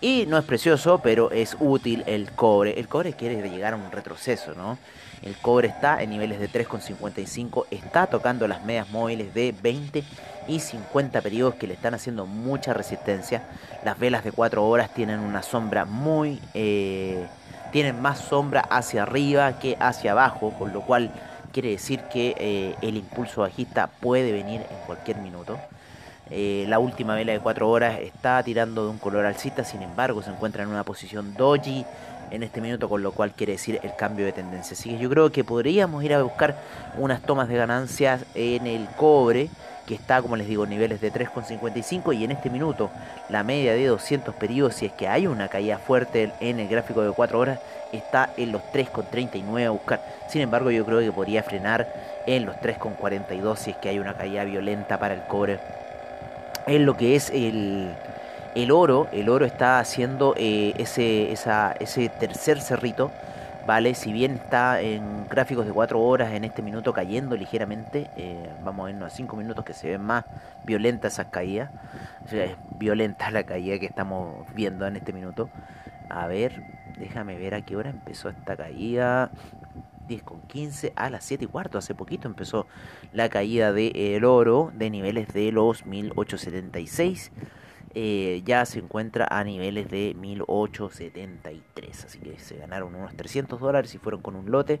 Y 0.00 0.24
no 0.26 0.38
es 0.38 0.44
precioso, 0.44 1.00
pero 1.02 1.30
es 1.30 1.56
útil 1.60 2.02
el 2.06 2.32
cobre. 2.32 2.80
El 2.80 2.88
cobre 2.88 3.12
quiere 3.12 3.48
llegar 3.50 3.74
a 3.74 3.76
un 3.76 3.92
retroceso, 3.92 4.54
¿no? 4.54 4.78
El 5.22 5.36
cobre 5.36 5.68
está 5.68 6.02
en 6.02 6.10
niveles 6.10 6.40
de 6.40 6.48
3,55, 6.48 7.66
está 7.70 8.06
tocando 8.06 8.48
las 8.48 8.64
medias 8.64 8.88
móviles 8.88 9.34
de 9.34 9.54
20 9.62 10.02
y 10.48 10.60
50 10.60 11.20
periodos 11.20 11.56
que 11.56 11.66
le 11.66 11.74
están 11.74 11.92
haciendo 11.92 12.24
mucha 12.24 12.72
resistencia. 12.72 13.42
Las 13.84 13.98
velas 13.98 14.24
de 14.24 14.32
4 14.32 14.66
horas 14.66 14.94
tienen 14.94 15.20
una 15.20 15.42
sombra 15.42 15.84
muy... 15.84 16.40
Eh, 16.54 17.26
tienen 17.70 18.00
más 18.02 18.18
sombra 18.18 18.62
hacia 18.62 19.02
arriba 19.02 19.60
que 19.60 19.76
hacia 19.78 20.10
abajo, 20.10 20.52
con 20.58 20.72
lo 20.72 20.80
cual 20.80 21.12
quiere 21.52 21.70
decir 21.70 22.00
que 22.12 22.34
eh, 22.38 22.74
el 22.82 22.96
impulso 22.96 23.42
bajista 23.42 23.88
puede 23.88 24.32
venir 24.32 24.60
en 24.60 24.86
cualquier 24.86 25.18
minuto. 25.18 25.58
Eh, 26.30 26.64
la 26.68 26.78
última 26.78 27.14
vela 27.14 27.32
de 27.32 27.40
4 27.40 27.68
horas 27.68 27.98
está 28.00 28.42
tirando 28.42 28.84
de 28.84 28.90
un 28.90 28.98
color 28.98 29.26
alcista, 29.26 29.64
sin 29.64 29.82
embargo 29.82 30.22
se 30.22 30.30
encuentra 30.30 30.62
en 30.62 30.68
una 30.68 30.84
posición 30.84 31.34
doji 31.34 31.84
en 32.30 32.44
este 32.44 32.60
minuto, 32.60 32.88
con 32.88 33.02
lo 33.02 33.10
cual 33.10 33.32
quiere 33.32 33.54
decir 33.54 33.80
el 33.82 33.96
cambio 33.96 34.24
de 34.24 34.32
tendencia. 34.32 34.74
Así 34.74 34.90
que 34.90 34.98
yo 34.98 35.10
creo 35.10 35.32
que 35.32 35.42
podríamos 35.42 36.04
ir 36.04 36.14
a 36.14 36.22
buscar 36.22 36.56
unas 36.96 37.22
tomas 37.22 37.48
de 37.48 37.56
ganancias 37.56 38.24
en 38.34 38.68
el 38.68 38.86
cobre, 38.96 39.48
que 39.90 39.96
está, 39.96 40.22
como 40.22 40.36
les 40.36 40.46
digo, 40.46 40.66
niveles 40.66 41.00
de 41.00 41.12
3,55 41.12 42.16
y 42.16 42.22
en 42.22 42.30
este 42.30 42.48
minuto 42.48 42.90
la 43.28 43.42
media 43.42 43.72
de 43.72 43.86
200 43.86 44.36
periodos, 44.36 44.76
si 44.76 44.86
es 44.86 44.92
que 44.92 45.08
hay 45.08 45.26
una 45.26 45.48
caída 45.48 45.78
fuerte 45.78 46.30
en 46.38 46.60
el 46.60 46.68
gráfico 46.68 47.02
de 47.02 47.10
4 47.10 47.36
horas, 47.36 47.58
está 47.90 48.30
en 48.36 48.52
los 48.52 48.62
3,39 48.72 49.66
a 49.66 49.70
buscar. 49.70 50.00
Sin 50.28 50.42
embargo, 50.42 50.70
yo 50.70 50.86
creo 50.86 51.00
que 51.00 51.10
podría 51.10 51.42
frenar 51.42 51.92
en 52.24 52.46
los 52.46 52.54
3,42 52.58 53.56
si 53.56 53.70
es 53.72 53.78
que 53.78 53.88
hay 53.88 53.98
una 53.98 54.14
caída 54.14 54.44
violenta 54.44 55.00
para 55.00 55.14
el 55.14 55.22
cobre. 55.22 55.58
En 56.68 56.86
lo 56.86 56.96
que 56.96 57.16
es 57.16 57.30
el, 57.30 57.92
el 58.54 58.70
oro, 58.70 59.08
el 59.10 59.28
oro 59.28 59.44
está 59.44 59.80
haciendo 59.80 60.34
eh, 60.36 60.72
ese, 60.78 61.32
ese 61.32 62.08
tercer 62.10 62.60
cerrito, 62.60 63.10
¿vale? 63.70 63.94
Si 63.94 64.12
bien 64.12 64.32
está 64.32 64.80
en 64.80 65.28
gráficos 65.28 65.64
de 65.64 65.70
4 65.70 66.00
horas 66.00 66.32
en 66.32 66.42
este 66.42 66.60
minuto 66.60 66.92
cayendo 66.92 67.36
ligeramente, 67.36 68.10
eh, 68.16 68.50
vamos 68.64 68.82
a 68.82 68.86
vernos 68.86 69.12
a 69.12 69.14
5 69.14 69.36
minutos 69.36 69.64
que 69.64 69.74
se 69.74 69.90
ven 69.90 70.00
más 70.00 70.24
violentas 70.64 71.12
esas 71.12 71.26
caídas. 71.26 71.70
es 72.32 72.50
violenta 72.80 73.30
la 73.30 73.44
caída 73.44 73.78
que 73.78 73.86
estamos 73.86 74.44
viendo 74.56 74.88
en 74.88 74.96
este 74.96 75.12
minuto. 75.12 75.50
A 76.08 76.26
ver, 76.26 76.64
déjame 76.98 77.38
ver 77.38 77.54
a 77.54 77.64
qué 77.64 77.76
hora 77.76 77.90
empezó 77.90 78.28
esta 78.28 78.56
caída. 78.56 79.30
10 80.08 80.24
con 80.24 80.40
15 80.48 80.92
a 80.96 81.08
las 81.08 81.22
7 81.22 81.44
y 81.44 81.46
cuarto. 81.46 81.78
Hace 81.78 81.94
poquito 81.94 82.26
empezó 82.26 82.66
la 83.12 83.28
caída 83.28 83.72
del 83.72 84.24
oro 84.24 84.72
de 84.74 84.90
niveles 84.90 85.32
de 85.32 85.52
los 85.52 85.86
1876. 85.86 87.30
Eh, 87.94 88.42
ya 88.44 88.64
se 88.66 88.78
encuentra 88.78 89.26
a 89.30 89.42
niveles 89.42 89.90
de 89.90 90.14
1873. 90.14 92.04
Así 92.04 92.18
que 92.18 92.38
se 92.38 92.56
ganaron 92.56 92.94
unos 92.94 93.16
300 93.16 93.58
dólares 93.58 93.94
y 93.94 93.98
fueron 93.98 94.22
con 94.22 94.36
un 94.36 94.50
lote. 94.50 94.80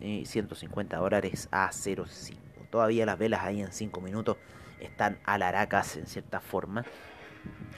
y 0.00 0.24
150 0.26 0.96
dólares 0.96 1.48
a 1.50 1.70
0.5. 1.70 2.36
Todavía 2.70 3.04
las 3.06 3.18
velas 3.18 3.42
ahí 3.42 3.60
en 3.60 3.72
5 3.72 4.00
minutos 4.00 4.36
están 4.80 5.18
alaracas 5.24 5.96
en 5.96 6.06
cierta 6.06 6.40
forma. 6.40 6.84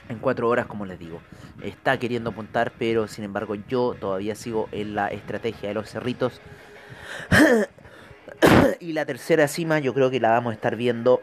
En 0.09 0.19
4 0.19 0.47
horas, 0.47 0.65
como 0.67 0.85
les 0.85 0.99
digo, 0.99 1.21
está 1.63 1.97
queriendo 1.97 2.31
apuntar, 2.31 2.73
pero 2.77 3.07
sin 3.07 3.23
embargo 3.23 3.55
yo 3.55 3.95
todavía 3.99 4.35
sigo 4.35 4.69
en 4.71 4.95
la 4.95 5.07
estrategia 5.07 5.69
de 5.69 5.75
los 5.75 5.89
cerritos. 5.89 6.41
y 8.79 8.93
la 8.93 9.05
tercera 9.05 9.47
cima 9.47 9.79
yo 9.79 9.93
creo 9.93 10.11
que 10.11 10.19
la 10.19 10.29
vamos 10.29 10.51
a 10.51 10.53
estar 10.55 10.75
viendo 10.75 11.21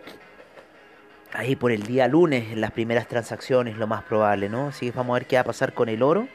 ahí 1.35 1.56
por 1.56 1.73
el 1.73 1.82
día 1.82 2.08
lunes 2.08 2.56
las 2.56 2.70
primeras 2.70 3.08
transacciones, 3.08 3.76
lo 3.76 3.87
más 3.87 4.02
probable, 4.04 4.49
¿no? 4.49 4.68
Así 4.68 4.87
que 4.87 4.97
vamos 4.97 5.14
a 5.14 5.18
ver 5.20 5.26
qué 5.26 5.37
va 5.37 5.42
a 5.42 5.44
pasar 5.44 5.73
con 5.75 5.88
el 5.88 6.02
oro. 6.02 6.28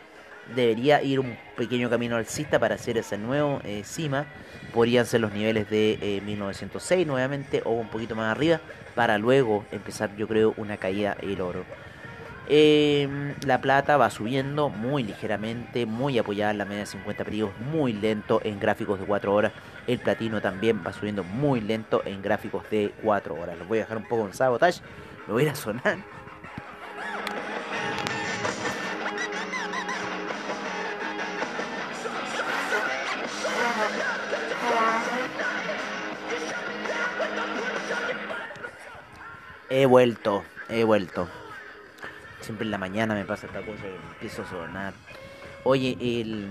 Debería 0.56 1.02
ir 1.02 1.20
un 1.20 1.38
pequeño 1.56 1.90
camino 1.90 2.18
alcista 2.18 2.60
para 2.60 2.76
hacer 2.76 2.98
ese 2.98 3.18
nuevo 3.18 3.62
eh, 3.64 3.84
cima. 3.86 4.26
Podrían 4.74 5.06
ser 5.06 5.22
los 5.22 5.32
niveles 5.32 5.70
de 5.70 6.22
1906 6.26 7.02
eh, 7.02 7.06
nuevamente 7.06 7.62
o 7.64 7.72
un 7.72 7.88
poquito 7.88 8.16
más 8.16 8.32
arriba 8.32 8.60
para 8.96 9.18
luego 9.18 9.66
empezar 9.72 10.16
yo 10.18 10.28
creo 10.28 10.54
una 10.58 10.78
caída 10.78 11.16
el 11.22 11.42
oro. 11.42 11.64
Em, 12.48 13.34
la 13.46 13.62
plata 13.62 13.96
va 13.96 14.10
subiendo 14.10 14.68
muy 14.68 15.04
ligeramente, 15.04 15.86
muy 15.86 16.20
apoyada 16.20 16.52
en 16.52 16.58
la 16.58 16.66
media 16.66 16.82
de 16.82 16.88
50 16.88 17.24
periodos, 17.24 17.54
muy 17.72 17.94
lento 17.94 18.42
en 18.44 18.60
gráficos 18.60 19.00
de 19.00 19.06
4 19.06 19.34
horas. 19.34 19.54
El 19.86 20.00
platino 20.00 20.42
también 20.42 20.82
va 20.86 20.94
subiendo 20.94 21.24
muy 21.24 21.60
lento 21.60 22.02
en 22.06 22.22
gráficos 22.22 22.70
de 22.70 22.94
4 23.04 23.36
horas. 23.36 23.58
Lo 23.58 23.66
voy 23.66 23.80
a 23.80 23.82
dejar 23.82 23.98
un 23.98 24.08
poco 24.08 24.26
en 24.26 24.34
sabotage, 24.34 24.82
lo 25.28 25.34
voy 25.34 25.44
a 25.44 25.46
ir 25.48 25.52
a 25.52 25.56
sonar. 25.56 25.98
He 39.70 39.86
vuelto, 39.88 40.44
he 40.70 40.84
vuelto. 40.84 41.28
Siempre 42.42 42.66
en 42.66 42.72
la 42.72 42.78
mañana 42.78 43.16
me 43.16 43.26
pasa 43.26 43.48
esta 43.48 43.66
cosa 43.66 43.82
que 43.82 43.96
empiezo 43.96 44.44
a 44.44 44.46
sonar. 44.46 44.94
Oye, 45.64 45.98
el. 46.00 46.48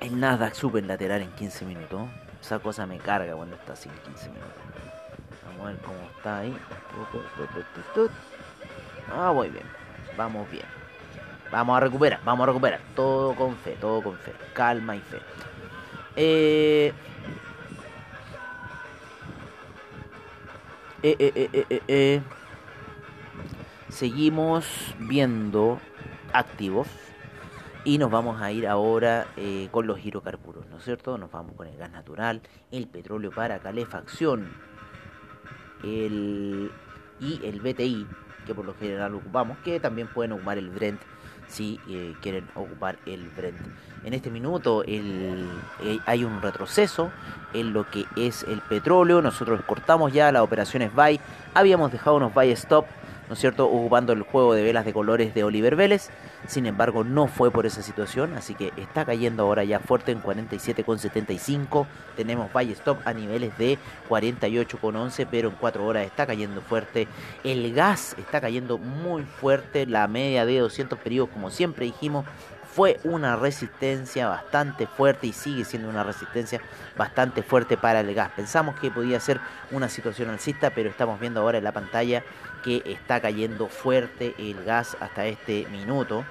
El 0.00 0.20
Nasdaq 0.20 0.54
super 0.54 0.84
lateral 0.84 1.22
en 1.22 1.30
15 1.32 1.64
minutos. 1.64 2.02
Esa 2.40 2.58
cosa 2.58 2.86
me 2.86 2.98
carga 2.98 3.34
cuando 3.34 3.56
está 3.56 3.72
así 3.72 3.88
en 3.88 4.12
15 4.12 4.28
minutos. 4.28 4.52
Vamos 5.46 5.66
a 5.66 5.68
ver 5.70 5.78
cómo 5.78 5.98
está 6.16 6.38
ahí. 6.38 6.56
Ah, 9.12 9.32
muy 9.32 9.48
bien. 9.48 9.64
Vamos 10.16 10.50
bien. 10.50 10.64
Vamos 11.50 11.76
a 11.76 11.80
recuperar, 11.80 12.20
vamos 12.24 12.44
a 12.44 12.46
recuperar. 12.46 12.80
Todo 12.94 13.34
con 13.34 13.56
fe, 13.56 13.76
todo 13.80 14.02
con 14.02 14.16
fe. 14.18 14.32
Calma 14.52 14.96
y 14.96 15.00
fe. 15.00 15.18
Eh. 16.16 16.92
Eh, 21.02 21.16
eh, 21.18 21.32
eh, 21.34 21.50
eh, 21.52 21.66
eh. 21.70 21.82
eh 21.88 22.22
seguimos 23.88 24.66
viendo 24.98 25.80
activos 26.32 26.86
y 27.86 27.98
nos 27.98 28.10
vamos 28.10 28.42
a 28.42 28.50
ir 28.50 28.66
ahora 28.66 29.28
eh, 29.36 29.68
con 29.70 29.86
los 29.86 30.04
hidrocarburos, 30.04 30.66
¿no 30.66 30.78
es 30.78 30.84
cierto? 30.84 31.16
Nos 31.18 31.30
vamos 31.30 31.52
con 31.54 31.68
el 31.68 31.76
gas 31.76 31.92
natural, 31.92 32.42
el 32.72 32.88
petróleo 32.88 33.30
para 33.30 33.60
calefacción 33.60 34.48
el, 35.84 36.72
y 37.20 37.40
el 37.44 37.60
BTI, 37.60 38.08
que 38.44 38.54
por 38.56 38.64
lo 38.64 38.74
general 38.74 39.14
ocupamos, 39.14 39.58
que 39.58 39.78
también 39.78 40.08
pueden 40.08 40.32
ocupar 40.32 40.58
el 40.58 40.68
Brent 40.68 41.00
si 41.46 41.78
eh, 41.88 42.16
quieren 42.20 42.48
ocupar 42.56 42.98
el 43.06 43.28
Brent. 43.28 43.60
En 44.02 44.14
este 44.14 44.30
minuto 44.30 44.82
eh, 44.84 45.46
hay 46.06 46.24
un 46.24 46.42
retroceso 46.42 47.12
en 47.54 47.72
lo 47.72 47.88
que 47.88 48.04
es 48.16 48.42
el 48.42 48.62
petróleo. 48.62 49.22
Nosotros 49.22 49.60
cortamos 49.64 50.12
ya 50.12 50.32
las 50.32 50.42
operaciones 50.42 50.92
buy. 50.92 51.20
Habíamos 51.54 51.92
dejado 51.92 52.16
unos 52.16 52.34
buy 52.34 52.50
stop 52.50 52.86
¿no 53.28 53.34
es 53.34 53.40
cierto?, 53.40 53.66
ocupando 53.66 54.12
el 54.12 54.22
juego 54.22 54.54
de 54.54 54.62
velas 54.62 54.84
de 54.84 54.92
colores 54.92 55.34
de 55.34 55.44
Oliver 55.44 55.76
Vélez. 55.76 56.10
Sin 56.46 56.66
embargo, 56.66 57.04
no 57.04 57.26
fue 57.26 57.50
por 57.50 57.66
esa 57.66 57.82
situación, 57.82 58.34
así 58.34 58.54
que 58.54 58.72
está 58.76 59.04
cayendo 59.04 59.42
ahora 59.42 59.64
ya 59.64 59.80
fuerte 59.80 60.12
en 60.12 60.22
47,75. 60.22 61.86
Tenemos 62.16 62.52
buy 62.52 62.72
stop 62.72 62.98
a 63.04 63.12
niveles 63.12 63.56
de 63.58 63.78
48,11, 64.08 65.26
pero 65.30 65.48
en 65.48 65.54
4 65.56 65.86
horas 65.86 66.06
está 66.06 66.26
cayendo 66.26 66.60
fuerte. 66.60 67.08
El 67.44 67.74
gas 67.74 68.14
está 68.18 68.40
cayendo 68.40 68.78
muy 68.78 69.24
fuerte, 69.24 69.86
la 69.86 70.06
media 70.06 70.46
de 70.46 70.58
200 70.60 70.98
periodos, 70.98 71.30
como 71.30 71.50
siempre 71.50 71.86
dijimos, 71.86 72.24
fue 72.76 73.00
una 73.04 73.36
resistencia 73.36 74.28
bastante 74.28 74.86
fuerte 74.86 75.26
y 75.28 75.32
sigue 75.32 75.64
siendo 75.64 75.88
una 75.88 76.04
resistencia 76.04 76.60
bastante 76.94 77.42
fuerte 77.42 77.78
para 77.78 78.00
el 78.00 78.14
gas. 78.14 78.30
Pensamos 78.36 78.78
que 78.78 78.90
podía 78.90 79.18
ser 79.18 79.40
una 79.70 79.88
situación 79.88 80.28
alcista, 80.28 80.68
pero 80.68 80.90
estamos 80.90 81.18
viendo 81.18 81.40
ahora 81.40 81.56
en 81.56 81.64
la 81.64 81.72
pantalla 81.72 82.22
que 82.62 82.82
está 82.84 83.22
cayendo 83.22 83.68
fuerte 83.68 84.34
el 84.38 84.62
gas 84.62 84.94
hasta 85.00 85.24
este 85.24 85.66
minuto. 85.72 86.22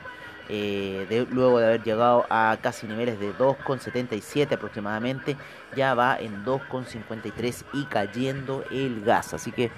Eh, 0.48 1.26
luego 1.32 1.58
de 1.58 1.66
haber 1.66 1.84
llegado 1.84 2.28
a 2.30 2.56
casi 2.62 2.86
niveles 2.86 3.20
de 3.20 3.34
2,77 3.34 4.54
aproximadamente, 4.54 5.36
ya 5.76 5.96
va 5.96 6.16
en 6.20 6.46
2,53 6.46 7.66
y 7.74 7.86
cayendo 7.86 8.64
el 8.70 9.04
gas. 9.04 9.34
Así 9.34 9.52
que 9.52 9.72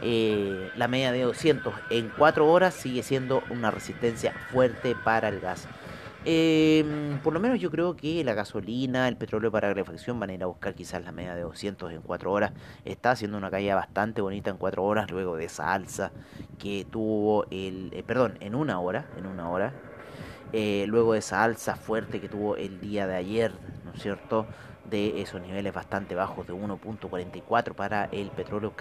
eh, 0.00 0.70
la 0.76 0.86
media 0.86 1.10
de 1.10 1.22
200 1.22 1.74
en 1.90 2.08
4 2.16 2.46
horas 2.46 2.72
sigue 2.72 3.02
siendo 3.02 3.42
una 3.50 3.72
resistencia 3.72 4.32
fuerte 4.52 4.94
para 5.02 5.28
el 5.28 5.40
gas. 5.40 5.66
Eh, 6.26 7.18
por 7.22 7.34
lo 7.34 7.40
menos 7.40 7.60
yo 7.60 7.70
creo 7.70 7.96
que 7.96 8.24
la 8.24 8.32
gasolina, 8.32 9.08
el 9.08 9.16
petróleo 9.16 9.50
para 9.50 9.68
calefacción 9.68 10.18
van 10.18 10.30
a 10.30 10.34
ir 10.34 10.42
a 10.42 10.46
buscar 10.46 10.74
quizás 10.74 11.04
la 11.04 11.12
media 11.12 11.34
de 11.34 11.42
200 11.42 11.92
en 11.92 12.00
4 12.00 12.32
horas. 12.32 12.52
Está 12.84 13.10
haciendo 13.10 13.36
una 13.36 13.50
caída 13.50 13.74
bastante 13.74 14.22
bonita 14.22 14.50
en 14.50 14.56
4 14.56 14.82
horas 14.82 15.10
luego 15.10 15.36
de 15.36 15.44
esa 15.44 15.72
alza 15.72 16.12
que 16.58 16.86
tuvo 16.90 17.44
el... 17.50 17.90
Eh, 17.92 18.02
perdón, 18.06 18.38
en 18.40 18.54
una 18.54 18.80
hora, 18.80 19.06
en 19.18 19.26
una 19.26 19.50
hora. 19.50 19.74
Eh, 20.52 20.84
luego 20.88 21.12
de 21.12 21.18
esa 21.18 21.42
alza 21.42 21.76
fuerte 21.76 22.20
que 22.20 22.28
tuvo 22.28 22.56
el 22.56 22.80
día 22.80 23.06
de 23.06 23.16
ayer, 23.16 23.52
¿no 23.84 23.92
es 23.92 24.00
cierto? 24.00 24.46
De 24.84 25.22
esos 25.22 25.40
niveles 25.40 25.72
bastante 25.72 26.14
bajos 26.14 26.46
de 26.46 26.52
1.44 26.52 27.74
para 27.74 28.04
el 28.06 28.30
petróleo 28.30 28.72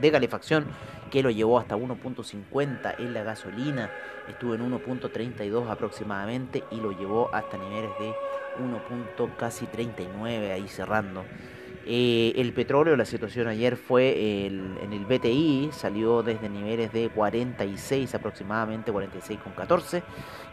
de 0.00 0.10
calefacción 0.10 0.66
que 1.10 1.22
lo 1.22 1.30
llevó 1.30 1.58
hasta 1.58 1.76
1.50 1.76 2.94
en 2.98 3.14
la 3.14 3.22
gasolina 3.22 3.90
estuvo 4.28 4.54
en 4.54 4.70
1.32 4.70 5.70
aproximadamente 5.70 6.64
y 6.70 6.76
lo 6.76 6.92
llevó 6.92 7.34
hasta 7.34 7.56
niveles 7.56 7.90
de 7.98 8.14
1. 8.58 9.36
casi 9.36 9.66
39 9.66 10.52
ahí 10.52 10.68
cerrando 10.68 11.24
eh, 11.90 12.34
el 12.36 12.52
petróleo, 12.52 12.96
la 12.96 13.06
situación 13.06 13.48
ayer 13.48 13.78
fue 13.78 14.44
en 14.46 14.92
el 14.92 15.06
BTI, 15.06 15.70
salió 15.72 16.22
desde 16.22 16.50
niveles 16.50 16.92
de 16.92 17.08
46 17.08 18.14
aproximadamente, 18.14 18.92
46,14 18.92 20.02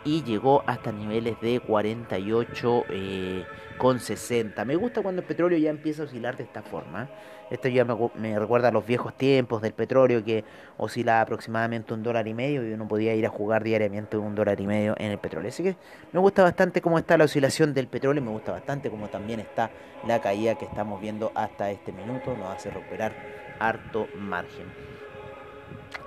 y 0.05 0.23
llegó 0.23 0.63
hasta 0.65 0.93
niveles 0.93 1.41
de 1.41 1.59
48 1.59 2.85
eh, 2.89 3.43
con 3.77 3.99
60. 3.99 4.63
Me 4.63 4.77
gusta 4.77 5.01
cuando 5.01 5.23
el 5.23 5.27
petróleo 5.27 5.57
ya 5.57 5.71
empieza 5.71 6.03
a 6.03 6.05
oscilar 6.05 6.37
de 6.37 6.43
esta 6.43 6.61
forma. 6.61 7.09
Esto 7.49 7.67
ya 7.67 7.85
me, 7.85 8.39
recuerda 8.39 8.69
a 8.69 8.71
los 8.71 8.85
viejos 8.85 9.13
tiempos 9.13 9.61
del 9.61 9.73
petróleo 9.73 10.23
que 10.23 10.43
oscilaba 10.77 11.21
aproximadamente 11.21 11.93
un 11.93 12.01
dólar 12.01 12.27
y 12.27 12.33
medio 12.33 12.67
y 12.67 12.73
uno 12.73 12.87
podía 12.87 13.13
ir 13.13 13.25
a 13.25 13.29
jugar 13.29 13.63
diariamente 13.63 14.17
un 14.17 14.33
dólar 14.33 14.59
y 14.59 14.65
medio 14.65 14.95
en 14.97 15.11
el 15.11 15.19
petróleo. 15.19 15.49
Así 15.49 15.61
que 15.61 15.75
me 16.11 16.19
gusta 16.19 16.41
bastante 16.41 16.81
cómo 16.81 16.97
está 16.97 17.17
la 17.17 17.25
oscilación 17.25 17.73
del 17.73 17.87
petróleo, 17.87 18.23
me 18.23 18.31
gusta 18.31 18.51
bastante 18.51 18.89
cómo 18.89 19.09
también 19.09 19.39
está 19.39 19.69
la 20.07 20.21
caída 20.21 20.55
que 20.55 20.65
estamos 20.65 20.99
viendo 20.99 21.31
hasta 21.35 21.69
este 21.69 21.91
minuto. 21.91 22.35
Nos 22.35 22.55
hace 22.55 22.71
recuperar 22.71 23.13
harto 23.59 24.07
margen. 24.17 24.65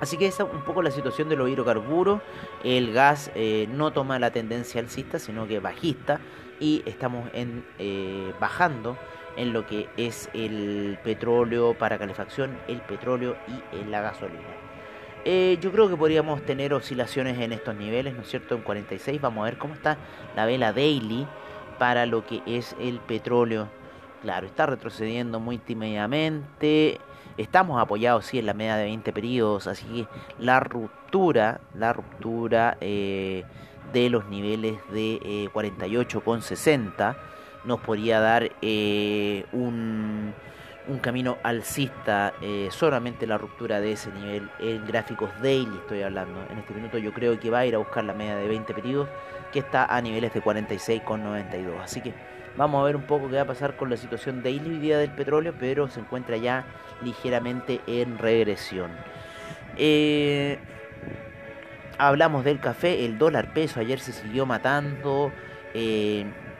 Así 0.01 0.17
que 0.17 0.27
esa 0.27 0.45
es 0.45 0.53
un 0.53 0.63
poco 0.63 0.83
la 0.83 0.91
situación 0.91 1.29
de 1.29 1.37
los 1.37 1.49
hidrocarburos. 1.49 2.21
El 2.65 2.93
gas 2.93 3.31
eh, 3.35 3.69
no 3.71 3.93
toma 3.93 4.19
la 4.19 4.31
tendencia 4.31 4.81
alcista, 4.81 5.19
sino 5.19 5.47
que 5.47 5.61
bajista. 5.61 6.21
Y 6.61 6.83
estamos 6.87 7.31
en, 7.35 7.65
eh, 7.79 8.33
bajando 8.41 8.97
en 9.39 9.53
lo 9.53 9.67
que 9.67 9.89
es 9.97 10.29
el 10.35 10.99
petróleo 11.03 11.75
para 11.75 11.97
calefacción, 11.97 12.59
el 12.67 12.81
petróleo 12.83 13.37
y 13.47 13.85
la 13.89 14.03
gasolina. 14.03 14.69
Eh, 15.25 15.59
yo 15.61 15.73
creo 15.73 15.89
que 15.89 15.97
podríamos 15.97 16.43
tener 16.43 16.75
oscilaciones 16.75 17.39
en 17.39 17.53
estos 17.53 17.75
niveles, 17.75 18.15
¿no 18.15 18.23
es 18.23 18.29
cierto? 18.29 18.55
En 18.55 18.63
46 18.63 19.21
vamos 19.21 19.43
a 19.43 19.45
ver 19.45 19.59
cómo 19.59 19.75
está 19.75 19.97
la 20.37 20.47
vela 20.47 20.73
daily 20.73 21.27
para 21.79 22.07
lo 22.07 22.27
que 22.27 22.43
es 22.47 22.75
el 22.81 22.99
petróleo. 23.01 23.69
Claro, 24.23 24.47
está 24.47 24.67
retrocediendo 24.67 25.39
muy 25.39 25.59
tímidamente. 25.59 27.01
Estamos 27.37 27.81
apoyados 27.81 28.27
sí 28.27 28.39
en 28.39 28.47
la 28.47 28.55
media 28.55 28.77
de 28.77 28.85
20 28.85 29.13
periodos, 29.13 29.69
así 29.69 29.85
que 29.87 30.07
la 30.45 30.59
ruptura, 30.59 31.61
la 31.75 31.93
ruptura 31.93 32.77
eh, 32.81 33.45
de 33.93 34.11
los 34.11 34.27
niveles 34.27 34.79
de 34.91 35.21
eh, 35.23 35.49
48,60 35.53 37.17
nos 37.65 37.81
podría 37.81 38.21
dar 38.21 38.51
eh, 38.63 39.45
un, 39.53 40.33
un, 40.89 40.99
camino 40.99 41.39
alcista, 41.43 42.35
eh, 42.41 42.69
solamente 42.71 43.27
la 43.27 43.39
ruptura 43.39 43.81
de 43.81 43.93
ese 43.93 44.11
nivel 44.13 44.49
en 44.59 44.87
gráficos 44.87 45.31
daily 45.43 45.77
estoy 45.79 46.03
hablando. 46.03 46.41
En 46.51 46.59
este 46.59 46.75
minuto 46.75 46.99
yo 46.99 47.13
creo 47.13 47.39
que 47.39 47.51
va 47.51 47.61
a 47.61 47.67
ir 47.67 47.75
a 47.75 47.79
buscar 47.79 48.05
la 48.05 48.15
media 48.15 48.37
de 48.37 48.49
20 48.49 48.75
periodos 48.75 49.09
que 49.53 49.61
está 49.61 49.85
a 49.85 50.01
niveles 50.01 50.33
de 50.33 50.43
46,92. 50.43 51.81
Así 51.83 52.01
que 52.01 52.13
Vamos 52.59 52.81
a 52.81 52.87
ver 52.87 52.97
un 52.97 53.03
poco 53.03 53.29
qué 53.29 53.37
va 53.37 53.43
a 53.43 53.47
pasar 53.47 53.77
con 53.77 53.89
la 53.89 53.97
situación 53.97 54.43
daily 54.43 54.71
hoy 54.71 54.79
día 54.79 54.99
del 54.99 55.11
petróleo, 55.13 55.55
pero 55.61 55.87
se 55.87 56.01
encuentra 56.01 56.37
ya 56.39 56.65
ligeramente 57.03 57.81
en 57.87 58.19
regresión. 58.19 58.91
Eh, 59.77 60.59
hablamos 61.99 62.45
del 62.45 62.59
café, 62.59 63.05
el 63.05 63.17
dólar 63.17 63.55
peso 63.55 63.79
ayer 63.79 64.01
se 64.01 64.13
siguió 64.13 64.45
matando. 64.45 65.31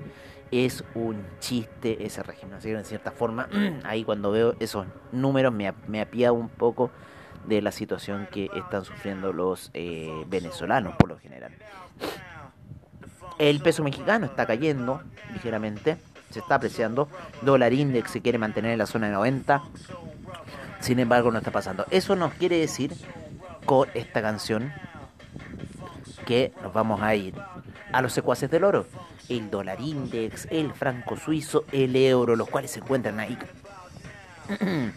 es 0.51 0.83
un 0.95 1.25
chiste 1.39 2.05
ese 2.05 2.23
régimen. 2.23 2.55
Así 2.55 2.69
que 2.69 2.75
en 2.75 2.85
cierta 2.85 3.11
forma, 3.11 3.47
ahí 3.83 4.03
cuando 4.03 4.31
veo 4.31 4.55
esos 4.59 4.85
números 5.11 5.53
me, 5.53 5.73
me 5.87 6.01
apiado 6.01 6.33
un 6.33 6.49
poco 6.49 6.91
de 7.47 7.61
la 7.61 7.71
situación 7.71 8.27
que 8.31 8.49
están 8.55 8.85
sufriendo 8.85 9.33
los 9.33 9.69
eh, 9.73 10.23
venezolanos 10.27 10.95
por 10.97 11.09
lo 11.09 11.17
general. 11.17 11.51
El 13.39 13.59
peso 13.61 13.83
mexicano 13.83 14.25
está 14.25 14.45
cayendo 14.45 15.01
ligeramente 15.33 15.97
se 16.33 16.39
está 16.39 16.55
apreciando. 16.55 17.07
Dólar 17.41 17.73
index 17.73 18.11
se 18.11 18.21
quiere 18.21 18.37
mantener 18.37 18.71
en 18.71 18.79
la 18.79 18.87
zona 18.87 19.07
de 19.07 19.13
90. 19.13 19.61
Sin 20.79 20.99
embargo, 20.99 21.31
no 21.31 21.37
está 21.37 21.51
pasando. 21.51 21.85
Eso 21.91 22.15
nos 22.15 22.33
quiere 22.33 22.57
decir 22.57 22.93
con 23.65 23.89
esta 23.93 24.21
canción 24.21 24.73
que 26.25 26.51
nos 26.61 26.73
vamos 26.73 27.01
a 27.01 27.15
ir 27.15 27.33
a 27.91 28.01
los 28.01 28.13
secuaces 28.13 28.49
del 28.49 28.63
oro. 28.63 28.85
El 29.29 29.49
dólar 29.49 29.79
index, 29.79 30.47
el 30.51 30.73
franco 30.73 31.17
suizo, 31.17 31.65
el 31.71 31.95
euro, 31.95 32.35
los 32.35 32.49
cuales 32.49 32.71
se 32.71 32.79
encuentran 32.79 33.19
ahí 33.19 33.37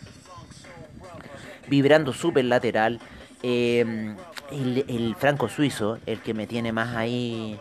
vibrando 1.68 2.12
súper 2.12 2.44
lateral. 2.44 3.00
El, 3.42 4.16
el 4.50 5.14
franco 5.18 5.48
suizo, 5.48 5.98
el 6.06 6.20
que 6.20 6.34
me 6.34 6.46
tiene 6.46 6.72
más 6.72 6.96
ahí 6.96 7.58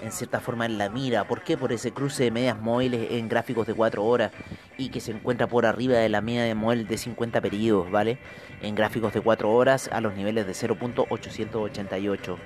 en 0.00 0.12
cierta 0.12 0.40
forma 0.40 0.66
en 0.66 0.78
la 0.78 0.88
mira. 0.88 1.24
¿Por 1.24 1.42
qué? 1.42 1.56
Por 1.56 1.72
ese 1.72 1.92
cruce 1.92 2.24
de 2.24 2.30
medias 2.30 2.60
móviles 2.60 3.10
en 3.12 3.28
gráficos 3.28 3.66
de 3.66 3.74
4 3.74 4.04
horas 4.04 4.32
y 4.76 4.90
que 4.90 5.00
se 5.00 5.12
encuentra 5.12 5.46
por 5.46 5.64
arriba 5.66 5.96
de 5.96 6.08
la 6.08 6.20
media 6.20 6.42
de 6.44 6.54
móvil 6.54 6.86
de 6.86 6.98
50 6.98 7.40
periodos, 7.40 7.90
¿vale? 7.90 8.18
En 8.62 8.74
gráficos 8.74 9.12
de 9.12 9.20
4 9.20 9.50
horas 9.50 9.88
a 9.92 10.00
los 10.00 10.14
niveles 10.14 10.46
de 10.46 10.52
0.888. 10.52 12.36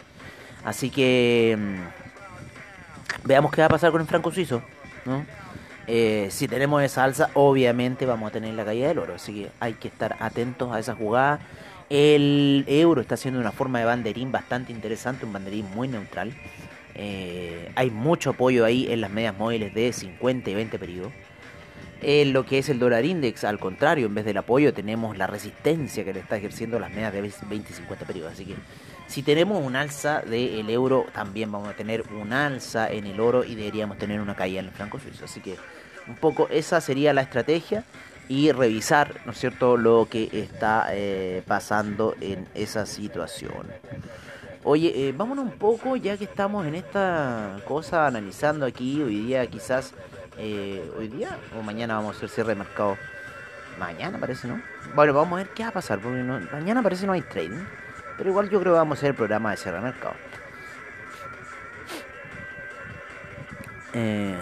Así 0.63 0.91
que 0.91 1.57
mm, 1.59 1.81
Veamos 3.25 3.53
qué 3.53 3.61
va 3.61 3.67
a 3.67 3.71
pasar 3.71 3.91
con 3.91 4.01
el 4.01 4.07
franco 4.07 4.31
suizo. 4.31 4.63
Eh, 5.93 6.29
si 6.31 6.47
tenemos 6.47 6.85
esa 6.85 7.03
alza, 7.03 7.31
obviamente 7.35 8.07
vamos 8.07 8.29
a 8.29 8.33
tener 8.33 8.55
la 8.55 8.65
caída 8.65 8.87
del 8.87 9.01
oro. 9.01 9.15
Así 9.17 9.35
que 9.35 9.51
hay 9.59 9.73
que 9.73 9.89
estar 9.89 10.17
atentos 10.21 10.73
a 10.73 10.79
esa 10.79 10.95
jugada. 10.95 11.41
El 11.89 12.65
euro 12.69 13.01
está 13.01 13.17
haciendo 13.17 13.41
una 13.41 13.51
forma 13.51 13.81
de 13.81 13.87
banderín 13.87 14.31
bastante 14.31 14.71
interesante, 14.71 15.27
un 15.27 15.33
banderín 15.33 15.69
muy 15.75 15.89
neutral. 15.89 16.33
Eh, 16.95 17.73
hay 17.75 17.91
mucho 17.91 18.31
apoyo 18.31 18.65
ahí 18.65 18.87
en 18.89 19.01
las 19.01 19.11
medias 19.11 19.37
móviles 19.37 19.75
de 19.75 19.93
50 19.93 20.51
y 20.51 20.55
20 20.55 20.79
periodos. 20.79 21.13
En 22.03 22.33
lo 22.33 22.47
que 22.47 22.59
es 22.59 22.69
el 22.69 22.79
dólar 22.79 23.05
index, 23.05 23.43
al 23.43 23.59
contrario, 23.59 24.07
en 24.07 24.15
vez 24.15 24.25
del 24.25 24.37
apoyo 24.37 24.73
tenemos 24.73 25.19
la 25.19 25.27
resistencia 25.27 26.05
que 26.05 26.15
le 26.15 26.21
está 26.21 26.37
ejerciendo 26.37 26.79
las 26.79 26.91
medias 26.91 27.13
de 27.13 27.21
20 27.21 27.69
y 27.69 27.75
50 27.75 28.07
periodos. 28.07 28.35
Así 28.35 28.45
que 28.45 28.55
si 29.09 29.25
tenemos 29.25 29.61
un 29.61 29.75
alza 29.75 30.21
del 30.21 30.71
euro, 30.71 31.07
también 31.13 31.51
vamos 31.51 31.69
a 31.69 31.75
tener 31.75 32.05
un 32.13 32.33
alza 32.33 32.89
en 32.89 33.07
el 33.07 33.19
oro 33.19 33.43
y 33.43 33.57
deberíamos 33.57 33.99
tener 33.99 34.21
una 34.21 34.37
caída 34.37 34.61
en 34.61 34.67
el 34.67 34.71
franco 34.71 35.01
suizo. 35.01 35.25
Así 35.25 35.41
que 35.41 35.57
un 36.11 36.17
poco 36.17 36.49
esa 36.51 36.81
sería 36.81 37.13
la 37.13 37.23
estrategia 37.23 37.85
y 38.29 38.53
revisar, 38.53 39.21
¿no 39.25 39.33
es 39.33 39.39
cierto?, 39.39 39.77
lo 39.77 40.07
que 40.11 40.29
está 40.33 40.89
eh, 40.91 41.43
pasando 41.47 42.15
en 42.21 42.47
esa 42.55 42.85
situación. 42.87 43.67
Oye, 44.63 45.09
eh, 45.09 45.15
vámonos 45.17 45.45
un 45.45 45.59
poco, 45.59 45.97
ya 45.97 46.17
que 46.17 46.25
estamos 46.25 46.67
en 46.67 46.75
esta 46.75 47.57
cosa 47.67 48.07
analizando 48.07 48.67
aquí, 48.67 49.03
hoy 49.03 49.21
día 49.25 49.47
quizás, 49.47 49.95
eh, 50.37 50.85
hoy 50.99 51.09
día 51.09 51.39
o 51.59 51.63
mañana 51.63 51.95
vamos 51.95 52.15
a 52.15 52.17
hacer 52.19 52.29
cierre 52.29 52.51
de 52.51 52.57
mercado. 52.57 52.97
Mañana 53.79 54.19
parece, 54.19 54.49
¿no? 54.49 54.61
Bueno, 54.95 55.15
vamos 55.15 55.33
a 55.33 55.43
ver 55.43 55.49
qué 55.55 55.63
va 55.63 55.71
a 55.71 55.73
pasar, 55.73 56.01
porque 56.01 56.23
mañana 56.53 56.83
parece 56.83 57.07
no 57.07 57.13
hay 57.13 57.23
trading. 57.23 57.65
Pero 58.19 58.31
igual 58.31 58.51
yo 58.51 58.61
creo 58.61 58.75
que 58.75 58.79
vamos 58.79 58.97
a 58.97 58.99
hacer 58.99 59.11
el 59.11 59.17
programa 59.17 59.53
de 59.53 59.57
cierre 59.57 59.81
mercado. 59.81 60.15
Eh, 63.95 64.37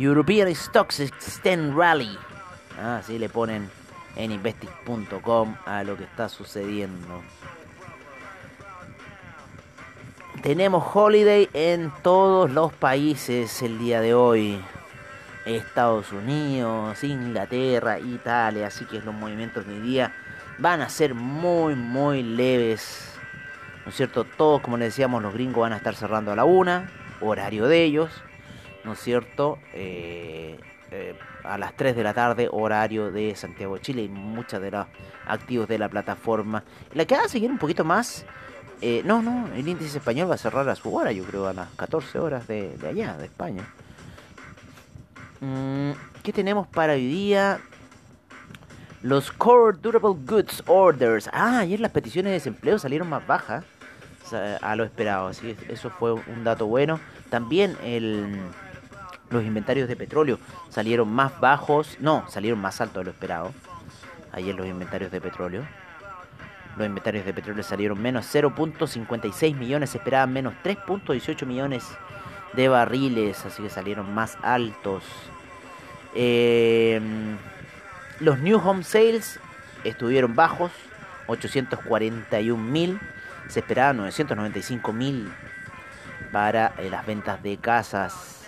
European 0.00 0.54
Stocks 0.54 0.98
Extend 1.00 1.76
Rally. 1.76 2.16
Así 2.82 3.16
ah, 3.16 3.18
le 3.18 3.28
ponen 3.28 3.68
en 4.16 4.32
investing.com 4.32 5.56
a 5.66 5.84
lo 5.84 5.94
que 5.98 6.04
está 6.04 6.30
sucediendo. 6.30 7.20
Tenemos 10.42 10.84
holiday 10.94 11.50
en 11.52 11.92
todos 12.02 12.50
los 12.50 12.72
países 12.72 13.60
el 13.60 13.78
día 13.78 14.00
de 14.00 14.14
hoy. 14.14 14.58
Estados 15.44 16.12
Unidos, 16.12 17.04
Inglaterra, 17.04 17.98
Italia. 17.98 18.68
Así 18.68 18.86
que 18.86 19.02
los 19.02 19.14
movimientos 19.14 19.66
de 19.66 19.74
hoy 19.74 19.80
día 19.80 20.14
van 20.56 20.80
a 20.80 20.88
ser 20.88 21.14
muy, 21.14 21.74
muy 21.74 22.22
leves. 22.22 23.18
¿No 23.84 23.90
es 23.90 23.96
cierto? 23.96 24.24
Todos, 24.24 24.62
como 24.62 24.78
les 24.78 24.94
decíamos, 24.94 25.20
los 25.20 25.34
gringos 25.34 25.60
van 25.60 25.74
a 25.74 25.76
estar 25.76 25.94
cerrando 25.94 26.32
a 26.32 26.36
la 26.36 26.46
una, 26.46 26.88
horario 27.20 27.68
de 27.68 27.84
ellos. 27.84 28.10
¿No 28.84 28.92
es 28.94 29.00
cierto? 29.00 29.58
Eh, 29.74 30.58
eh, 30.90 31.14
a 31.44 31.58
las 31.58 31.76
3 31.76 31.94
de 31.94 32.02
la 32.02 32.14
tarde, 32.14 32.48
horario 32.50 33.10
de 33.10 33.34
Santiago 33.36 33.74
de 33.74 33.80
Chile 33.80 34.02
y 34.02 34.08
muchos 34.08 34.60
de 34.60 34.70
los 34.70 34.86
activos 35.26 35.68
de 35.68 35.78
la 35.78 35.88
plataforma. 35.88 36.64
La 36.94 37.04
que 37.04 37.14
va 37.14 37.24
a 37.24 37.28
seguir 37.28 37.50
un 37.50 37.58
poquito 37.58 37.84
más. 37.84 38.24
Eh, 38.82 39.02
no, 39.04 39.22
no, 39.22 39.46
el 39.54 39.68
índice 39.68 39.98
español 39.98 40.30
va 40.30 40.34
a 40.34 40.38
cerrar 40.38 40.68
a 40.68 40.74
su 40.74 40.94
hora, 40.94 41.12
yo 41.12 41.24
creo, 41.24 41.46
a 41.46 41.52
las 41.52 41.68
14 41.76 42.18
horas 42.18 42.48
de, 42.48 42.76
allá, 42.88 43.16
de 43.18 43.26
España. 43.26 43.62
Mm, 45.40 45.90
¿Qué 46.22 46.32
tenemos 46.32 46.66
para 46.66 46.94
hoy 46.94 47.06
día? 47.06 47.60
Los 49.02 49.30
Core 49.32 49.78
Durable 49.80 50.16
Goods 50.26 50.62
Orders. 50.66 51.28
Ah, 51.32 51.58
ayer 51.60 51.78
las 51.78 51.92
peticiones 51.92 52.30
de 52.30 52.34
desempleo 52.34 52.78
salieron 52.78 53.08
más 53.08 53.26
bajas. 53.26 53.64
a 54.62 54.76
lo 54.76 54.84
esperado. 54.84 55.28
Así 55.28 55.54
que 55.54 55.72
eso 55.72 55.90
fue 55.90 56.12
un 56.12 56.44
dato 56.44 56.66
bueno. 56.66 57.00
También 57.30 57.76
el, 57.82 58.38
los 59.30 59.44
inventarios 59.44 59.88
de 59.88 59.96
petróleo 59.96 60.38
salieron 60.68 61.10
más 61.12 61.38
bajos, 61.40 61.96
no, 62.00 62.24
salieron 62.28 62.60
más 62.60 62.80
altos 62.80 63.00
de 63.00 63.04
lo 63.04 63.10
esperado. 63.10 63.52
Ayer 64.32 64.54
los 64.54 64.66
inventarios 64.66 65.10
de 65.10 65.20
petróleo. 65.20 65.66
Los 66.76 66.86
inventarios 66.86 67.24
de 67.24 67.32
petróleo 67.32 67.62
salieron 67.62 68.00
menos 68.00 68.32
0.56 68.32 69.56
millones, 69.56 69.90
se 69.90 69.98
esperaban 69.98 70.32
menos 70.32 70.54
3.18 70.62 71.46
millones 71.46 71.84
de 72.52 72.68
barriles, 72.68 73.44
así 73.44 73.62
que 73.62 73.70
salieron 73.70 74.14
más 74.14 74.36
altos. 74.42 75.04
Em, 76.14 77.36
los 78.20 78.38
New 78.38 78.58
Home 78.58 78.82
Sales 78.84 79.40
estuvieron 79.84 80.34
bajos, 80.34 80.72
841 81.26 82.62
mil, 82.62 83.00
se 83.48 83.60
esperaban 83.60 83.96
995 83.98 84.92
mil 84.92 85.32
para 86.32 86.72
eh, 86.78 86.88
las 86.90 87.04
ventas 87.06 87.42
de 87.42 87.56
casas, 87.56 88.39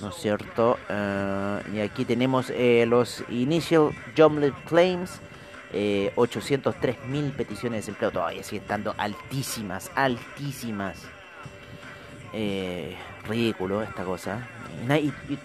¿no 0.00 0.08
es 0.08 0.14
cierto? 0.16 0.78
Eh, 0.88 1.62
y 1.74 1.80
aquí 1.80 2.04
tenemos 2.04 2.50
eh, 2.50 2.84
los 2.86 3.24
Initial 3.28 3.90
Jobless 4.16 4.52
Claims, 4.66 5.20
803 6.14 7.06
mil 7.08 7.32
peticiones 7.32 7.72
de 7.72 7.76
desempleo, 7.78 8.12
todavía 8.12 8.44
siguen 8.44 8.62
estando 8.62 8.94
altísimas, 8.96 9.90
altísimas. 9.96 11.02
ridículo 13.26 13.82
esta 13.82 14.04
cosa. 14.04 14.46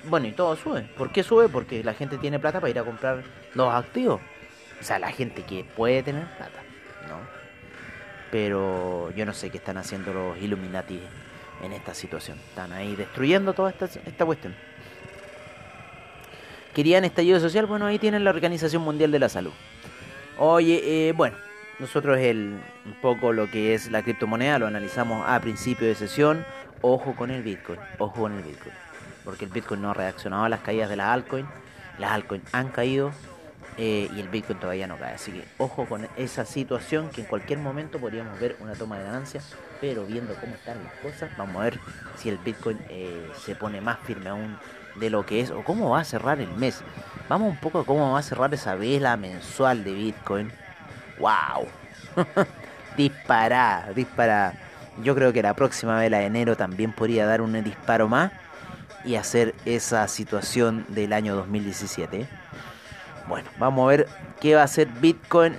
Bueno, 0.04 0.28
y 0.28 0.32
todo 0.32 0.56
sube. 0.56 0.84
¿Por 0.98 1.12
qué 1.12 1.24
sube? 1.24 1.50
Porque 1.50 1.84
la 1.84 1.94
gente 1.94 2.18
tiene 2.18 2.40
plata 2.40 2.60
para 2.60 2.70
ir 2.70 2.80
a 2.80 2.84
comprar 2.84 3.24
los 3.56 3.74
activos. 3.74 4.22
O 4.80 4.84
sea, 4.84 5.00
la 5.00 5.12
gente 5.12 5.44
que 5.44 5.64
puede 5.64 6.04
tener 6.04 6.26
plata, 6.38 6.62
¿no? 7.08 7.18
Pero 8.32 9.12
yo 9.16 9.26
no 9.26 9.34
sé 9.34 9.50
qué 9.50 9.58
están 9.58 9.78
haciendo 9.78 10.14
los 10.14 10.38
Illuminati 10.38 11.02
en 11.64 11.74
esta 11.74 11.94
situación. 11.94 12.38
Están 12.50 12.72
ahí 12.74 12.96
destruyendo 12.96 13.54
toda 13.54 13.72
esta, 13.72 13.86
esta 13.86 14.26
cuestión. 14.26 14.56
¿Querían 16.74 17.04
estallido 17.06 17.40
social? 17.40 17.66
Bueno, 17.66 17.86
ahí 17.86 18.00
tienen 18.00 18.24
la 18.24 18.30
Organización 18.30 18.84
Mundial 18.84 19.12
de 19.12 19.20
la 19.20 19.30
Salud. 19.30 19.52
Oye, 20.38 21.10
eh, 21.10 21.14
bueno, 21.14 21.36
nosotros 21.80 22.18
el, 22.20 22.60
un 22.86 22.94
poco 23.02 23.34
lo 23.34 23.50
que 23.50 23.74
es 23.74 23.92
la 23.92 24.04
criptomoneda 24.04 24.60
lo 24.60 24.68
analizamos 24.68 25.26
a 25.28 25.40
principio 25.42 25.88
de 25.88 25.96
sesión. 25.96 26.46
Ojo 26.82 27.16
con 27.16 27.32
el 27.32 27.44
Bitcoin, 27.44 27.80
ojo 27.98 28.22
con 28.22 28.34
el 28.34 28.44
Bitcoin. 28.44 28.74
Porque 29.26 29.46
el 29.46 29.52
Bitcoin 29.52 29.82
no 29.82 29.92
ha 29.92 29.94
reaccionado 29.94 30.46
a 30.46 30.50
las 30.50 30.62
caídas 30.62 30.90
de 30.90 30.96
las 30.96 31.08
altcoins. 31.08 31.50
Las 31.98 32.12
altcoins 32.12 32.44
han 32.54 32.70
caído, 32.70 33.12
eh, 33.78 34.10
y 34.14 34.20
el 34.20 34.28
Bitcoin 34.28 34.60
todavía 34.60 34.88
no 34.88 34.98
cae. 34.98 35.16
Así 35.16 35.32
que 35.32 35.44
ojo 35.58 35.86
con 35.86 36.08
esa 36.18 36.46
situación 36.46 37.10
que 37.10 37.22
en 37.22 37.28
cualquier 37.28 37.60
momento 37.60 37.98
podríamos 38.00 38.40
ver 38.40 38.58
una 38.60 38.74
toma 38.74 38.98
de 38.98 39.06
ganancias, 39.06 39.56
pero 39.82 40.06
viendo 40.06 40.34
cómo 40.36 40.56
están 40.56 40.84
las 40.84 40.94
cosas, 40.96 41.30
vamos 41.38 41.58
a 41.58 41.66
ver 41.66 41.80
si 42.18 42.30
el 42.30 42.38
Bitcoin 42.38 42.80
eh, 42.90 43.30
se 43.44 43.56
pone 43.56 43.82
más 43.82 44.00
firme 44.00 44.30
aún 44.30 44.58
de 44.96 45.10
lo 45.10 45.26
que 45.26 45.42
es 45.42 45.52
o 45.52 45.64
cómo 45.64 45.90
va 45.90 46.02
a 46.02 46.04
cerrar 46.04 46.42
el 46.42 46.52
mes. 46.52 46.82
Vamos 47.28 47.50
un 47.50 47.58
poco 47.58 47.80
a 47.80 47.86
cómo 47.86 48.14
va 48.14 48.20
a 48.20 48.24
cerrar 48.24 48.54
esa 48.54 48.76
vela 48.76 49.16
mensual 49.18 49.84
de 49.84 49.94
Bitcoin. 49.94 50.52
¡Wow! 51.20 51.68
disparada, 52.98 53.92
disparada. 53.94 54.54
Yo 55.04 55.16
creo 55.16 55.32
que 55.32 55.42
la 55.42 55.54
próxima 55.54 55.98
vela 56.00 56.20
de 56.20 56.26
enero 56.26 56.58
también 56.58 56.92
podría 56.92 57.26
dar 57.26 57.42
un 57.42 57.64
disparo 57.64 58.08
más 58.08 58.32
y 59.06 59.16
hacer 59.16 59.56
esa 59.66 60.08
situación 60.08 60.86
del 60.90 61.14
año 61.14 61.36
2017. 61.36 62.28
Bueno, 63.28 63.50
vamos 63.58 63.86
a 63.86 63.90
ver 63.90 64.08
qué 64.42 64.56
va 64.56 64.62
a 64.62 64.66
hacer 64.66 64.88
Bitcoin 64.88 65.58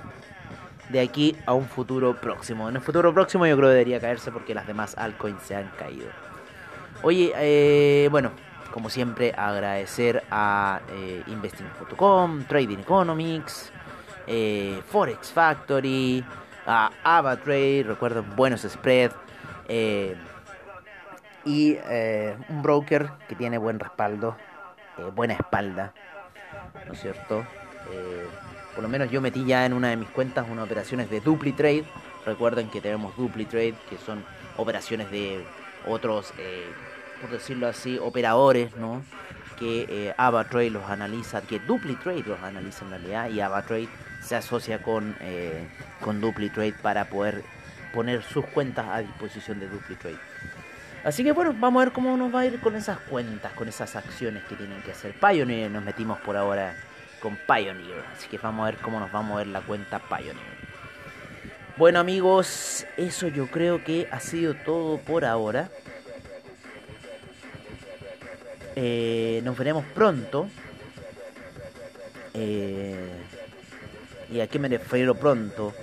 de 0.91 0.99
aquí 0.99 1.35
a 1.45 1.53
un 1.53 1.67
futuro 1.67 2.15
próximo. 2.15 2.69
En 2.69 2.75
el 2.75 2.81
futuro 2.81 3.13
próximo 3.13 3.45
yo 3.45 3.55
creo 3.55 3.69
que 3.69 3.73
debería 3.73 3.99
caerse 3.99 4.31
porque 4.31 4.53
las 4.53 4.67
demás 4.67 4.97
altcoins 4.97 5.41
se 5.43 5.55
han 5.55 5.69
caído. 5.77 6.07
Oye, 7.03 7.31
eh, 7.35 8.09
bueno, 8.11 8.31
como 8.71 8.89
siempre 8.89 9.33
agradecer 9.35 10.23
a 10.29 10.81
eh, 10.91 11.23
investing.com, 11.27 12.43
Trading 12.43 12.79
Economics, 12.79 13.71
eh, 14.27 14.81
Forex 14.87 15.31
Factory, 15.31 16.23
a 16.67 16.91
AvaTrade, 17.03 17.83
recuerden 17.87 18.35
buenos 18.35 18.61
spread 18.61 19.11
y 21.43 21.77
un 22.49 22.61
broker 22.61 23.09
que 23.27 23.35
tiene 23.35 23.57
buen 23.57 23.79
respaldo, 23.79 24.37
buena 25.15 25.33
espalda, 25.33 25.93
¿no 26.85 26.93
es 26.93 27.01
cierto? 27.01 27.43
Por 28.73 28.83
lo 28.83 28.89
menos 28.89 29.11
yo 29.11 29.21
metí 29.21 29.45
ya 29.45 29.65
en 29.65 29.73
una 29.73 29.89
de 29.89 29.97
mis 29.97 30.09
cuentas 30.09 30.45
unas 30.49 30.65
operaciones 30.65 31.09
de 31.09 31.19
dupli 31.19 31.51
trade. 31.51 31.83
Recuerden 32.25 32.69
que 32.69 32.81
tenemos 32.81 33.15
dupli 33.17 33.45
trade, 33.45 33.75
que 33.89 33.97
son 33.97 34.23
operaciones 34.57 35.11
de 35.11 35.43
otros, 35.85 36.33
eh, 36.37 36.65
por 37.19 37.31
decirlo 37.31 37.67
así, 37.67 37.97
operadores, 37.97 38.75
¿no? 38.77 39.01
Que 39.57 39.85
eh, 39.89 40.13
AvaTrade 40.17 40.69
los 40.69 40.89
analiza, 40.89 41.41
que 41.41 41.59
dupli 41.59 41.95
trade 41.95 42.23
los 42.25 42.41
analiza 42.41 42.85
en 42.85 42.91
realidad, 42.91 43.29
y 43.29 43.41
AvaTrade 43.41 43.89
se 44.21 44.35
asocia 44.35 44.81
con, 44.81 45.15
eh, 45.19 45.67
con 45.99 46.21
dupli 46.21 46.49
trade 46.49 46.73
para 46.81 47.05
poder 47.05 47.43
poner 47.93 48.23
sus 48.23 48.45
cuentas 48.45 48.87
a 48.87 48.99
disposición 48.99 49.59
de 49.59 49.67
dupli 49.67 49.95
trade. 49.95 50.19
Así 51.03 51.23
que 51.23 51.31
bueno, 51.31 51.53
vamos 51.57 51.81
a 51.81 51.85
ver 51.85 51.93
cómo 51.93 52.15
nos 52.15 52.33
va 52.33 52.41
a 52.41 52.45
ir 52.45 52.59
con 52.59 52.75
esas 52.75 52.99
cuentas, 52.99 53.51
con 53.53 53.67
esas 53.67 53.95
acciones 53.95 54.43
que 54.43 54.55
tienen 54.55 54.81
que 54.83 54.91
hacer. 54.91 55.13
Pioneer 55.19 55.71
nos 55.71 55.83
metimos 55.83 56.19
por 56.19 56.37
ahora 56.37 56.75
con 57.21 57.37
Pioneer. 57.47 58.03
Así 58.13 58.27
que 58.27 58.37
vamos 58.37 58.63
a 58.63 58.71
ver 58.71 58.81
cómo 58.81 58.99
nos 58.99 59.13
va 59.13 59.19
a 59.19 59.21
mover 59.21 59.47
la 59.47 59.61
cuenta 59.61 59.99
Pioneer. 59.99 60.35
Bueno 61.77 61.99
amigos, 61.99 62.85
eso 62.97 63.27
yo 63.27 63.47
creo 63.47 63.83
que 63.83 64.07
ha 64.11 64.19
sido 64.19 64.53
todo 64.53 64.97
por 64.97 65.25
ahora. 65.25 65.69
Eh, 68.75 69.41
nos 69.43 69.57
veremos 69.57 69.85
pronto. 69.93 70.47
Eh, 72.33 73.09
¿Y 74.31 74.39
a 74.39 74.47
qué 74.47 74.59
me 74.59 74.67
refiero 74.67 75.15
pronto? 75.15 75.73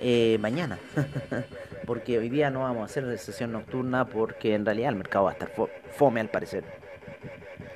Eh, 0.00 0.38
mañana. 0.40 0.78
porque 1.86 2.18
hoy 2.18 2.28
día 2.28 2.50
no 2.50 2.60
vamos 2.60 2.82
a 2.82 2.84
hacer 2.84 3.18
sesión 3.18 3.52
nocturna 3.52 4.04
porque 4.04 4.54
en 4.54 4.66
realidad 4.66 4.90
el 4.90 4.96
mercado 4.96 5.24
va 5.24 5.30
a 5.30 5.32
estar 5.32 5.50
fome 5.96 6.20
al 6.20 6.28
parecer. 6.28 6.64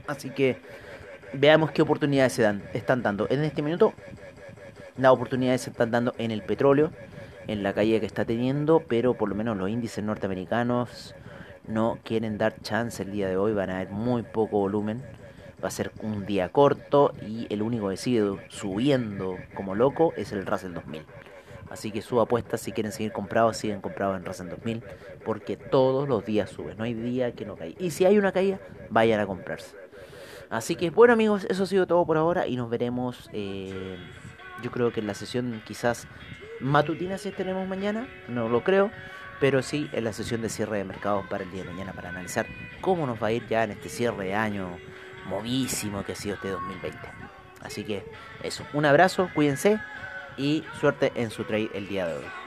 Así 0.06 0.30
que 0.30 0.58
veamos 1.34 1.70
qué 1.70 1.82
oportunidades 1.82 2.32
se 2.32 2.42
dan, 2.42 2.62
están 2.72 3.02
dando. 3.02 3.26
En 3.30 3.42
este 3.42 3.62
minuto, 3.62 3.92
las 4.96 5.12
oportunidades 5.12 5.62
se 5.62 5.70
están 5.70 5.90
dando 5.90 6.14
en 6.18 6.30
el 6.30 6.42
petróleo, 6.42 6.90
en 7.46 7.62
la 7.62 7.72
caída 7.72 8.00
que 8.00 8.06
está 8.06 8.24
teniendo, 8.24 8.82
pero 8.88 9.14
por 9.14 9.28
lo 9.28 9.34
menos 9.34 9.56
los 9.56 9.68
índices 9.68 10.04
norteamericanos 10.04 11.14
no 11.66 11.98
quieren 12.04 12.38
dar 12.38 12.60
chance 12.60 13.02
el 13.02 13.12
día 13.12 13.28
de 13.28 13.36
hoy, 13.36 13.52
van 13.52 13.70
a 13.70 13.76
haber 13.76 13.90
muy 13.90 14.22
poco 14.22 14.58
volumen. 14.58 15.02
Va 15.62 15.68
a 15.68 15.70
ser 15.70 15.92
un 16.02 16.26
día 16.26 16.48
corto 16.48 17.14
y 17.24 17.46
el 17.48 17.62
único 17.62 17.88
que 17.88 17.96
sigue 17.96 18.36
subiendo 18.48 19.36
como 19.54 19.76
loco 19.76 20.12
es 20.16 20.32
el 20.32 20.44
Russell 20.44 20.74
2000. 20.74 21.04
Así 21.70 21.92
que 21.92 22.02
su 22.02 22.20
apuesta, 22.20 22.58
si 22.58 22.72
quieren 22.72 22.90
seguir 22.90 23.12
comprados, 23.12 23.56
siguen 23.56 23.80
comprados 23.80 24.18
en 24.18 24.26
Russell 24.26 24.48
2000, 24.48 24.82
porque 25.24 25.56
todos 25.56 26.08
los 26.08 26.26
días 26.26 26.50
sube, 26.50 26.74
no 26.74 26.82
hay 26.84 26.94
día 26.94 27.32
que 27.32 27.46
no 27.46 27.56
caiga. 27.56 27.76
Y 27.80 27.92
si 27.92 28.04
hay 28.04 28.18
una 28.18 28.32
caída, 28.32 28.58
vayan 28.90 29.20
a 29.20 29.26
comprarse. 29.26 29.81
Así 30.52 30.76
que 30.76 30.90
bueno 30.90 31.14
amigos, 31.14 31.46
eso 31.48 31.62
ha 31.62 31.66
sido 31.66 31.86
todo 31.86 32.04
por 32.04 32.18
ahora 32.18 32.46
y 32.46 32.56
nos 32.56 32.68
veremos 32.68 33.30
eh, 33.32 33.96
yo 34.62 34.70
creo 34.70 34.92
que 34.92 35.00
en 35.00 35.06
la 35.06 35.14
sesión 35.14 35.62
quizás 35.64 36.06
matutina 36.60 37.16
si 37.16 37.30
tenemos 37.30 37.66
mañana, 37.66 38.06
no 38.28 38.50
lo 38.50 38.62
creo, 38.62 38.90
pero 39.40 39.62
sí 39.62 39.88
en 39.92 40.04
la 40.04 40.12
sesión 40.12 40.42
de 40.42 40.50
cierre 40.50 40.76
de 40.76 40.84
mercados 40.84 41.24
para 41.30 41.44
el 41.44 41.50
día 41.50 41.62
de 41.62 41.70
mañana 41.70 41.94
para 41.94 42.10
analizar 42.10 42.46
cómo 42.82 43.06
nos 43.06 43.20
va 43.20 43.28
a 43.28 43.32
ir 43.32 43.48
ya 43.48 43.64
en 43.64 43.70
este 43.70 43.88
cierre 43.88 44.26
de 44.26 44.34
año 44.34 44.76
movísimo 45.24 46.04
que 46.04 46.12
ha 46.12 46.16
sido 46.16 46.34
este 46.34 46.48
2020. 46.48 46.98
Así 47.62 47.82
que 47.84 48.04
eso, 48.42 48.66
un 48.74 48.84
abrazo, 48.84 49.30
cuídense 49.34 49.80
y 50.36 50.64
suerte 50.78 51.12
en 51.14 51.30
su 51.30 51.44
trade 51.44 51.70
el 51.72 51.88
día 51.88 52.06
de 52.06 52.18
hoy. 52.18 52.41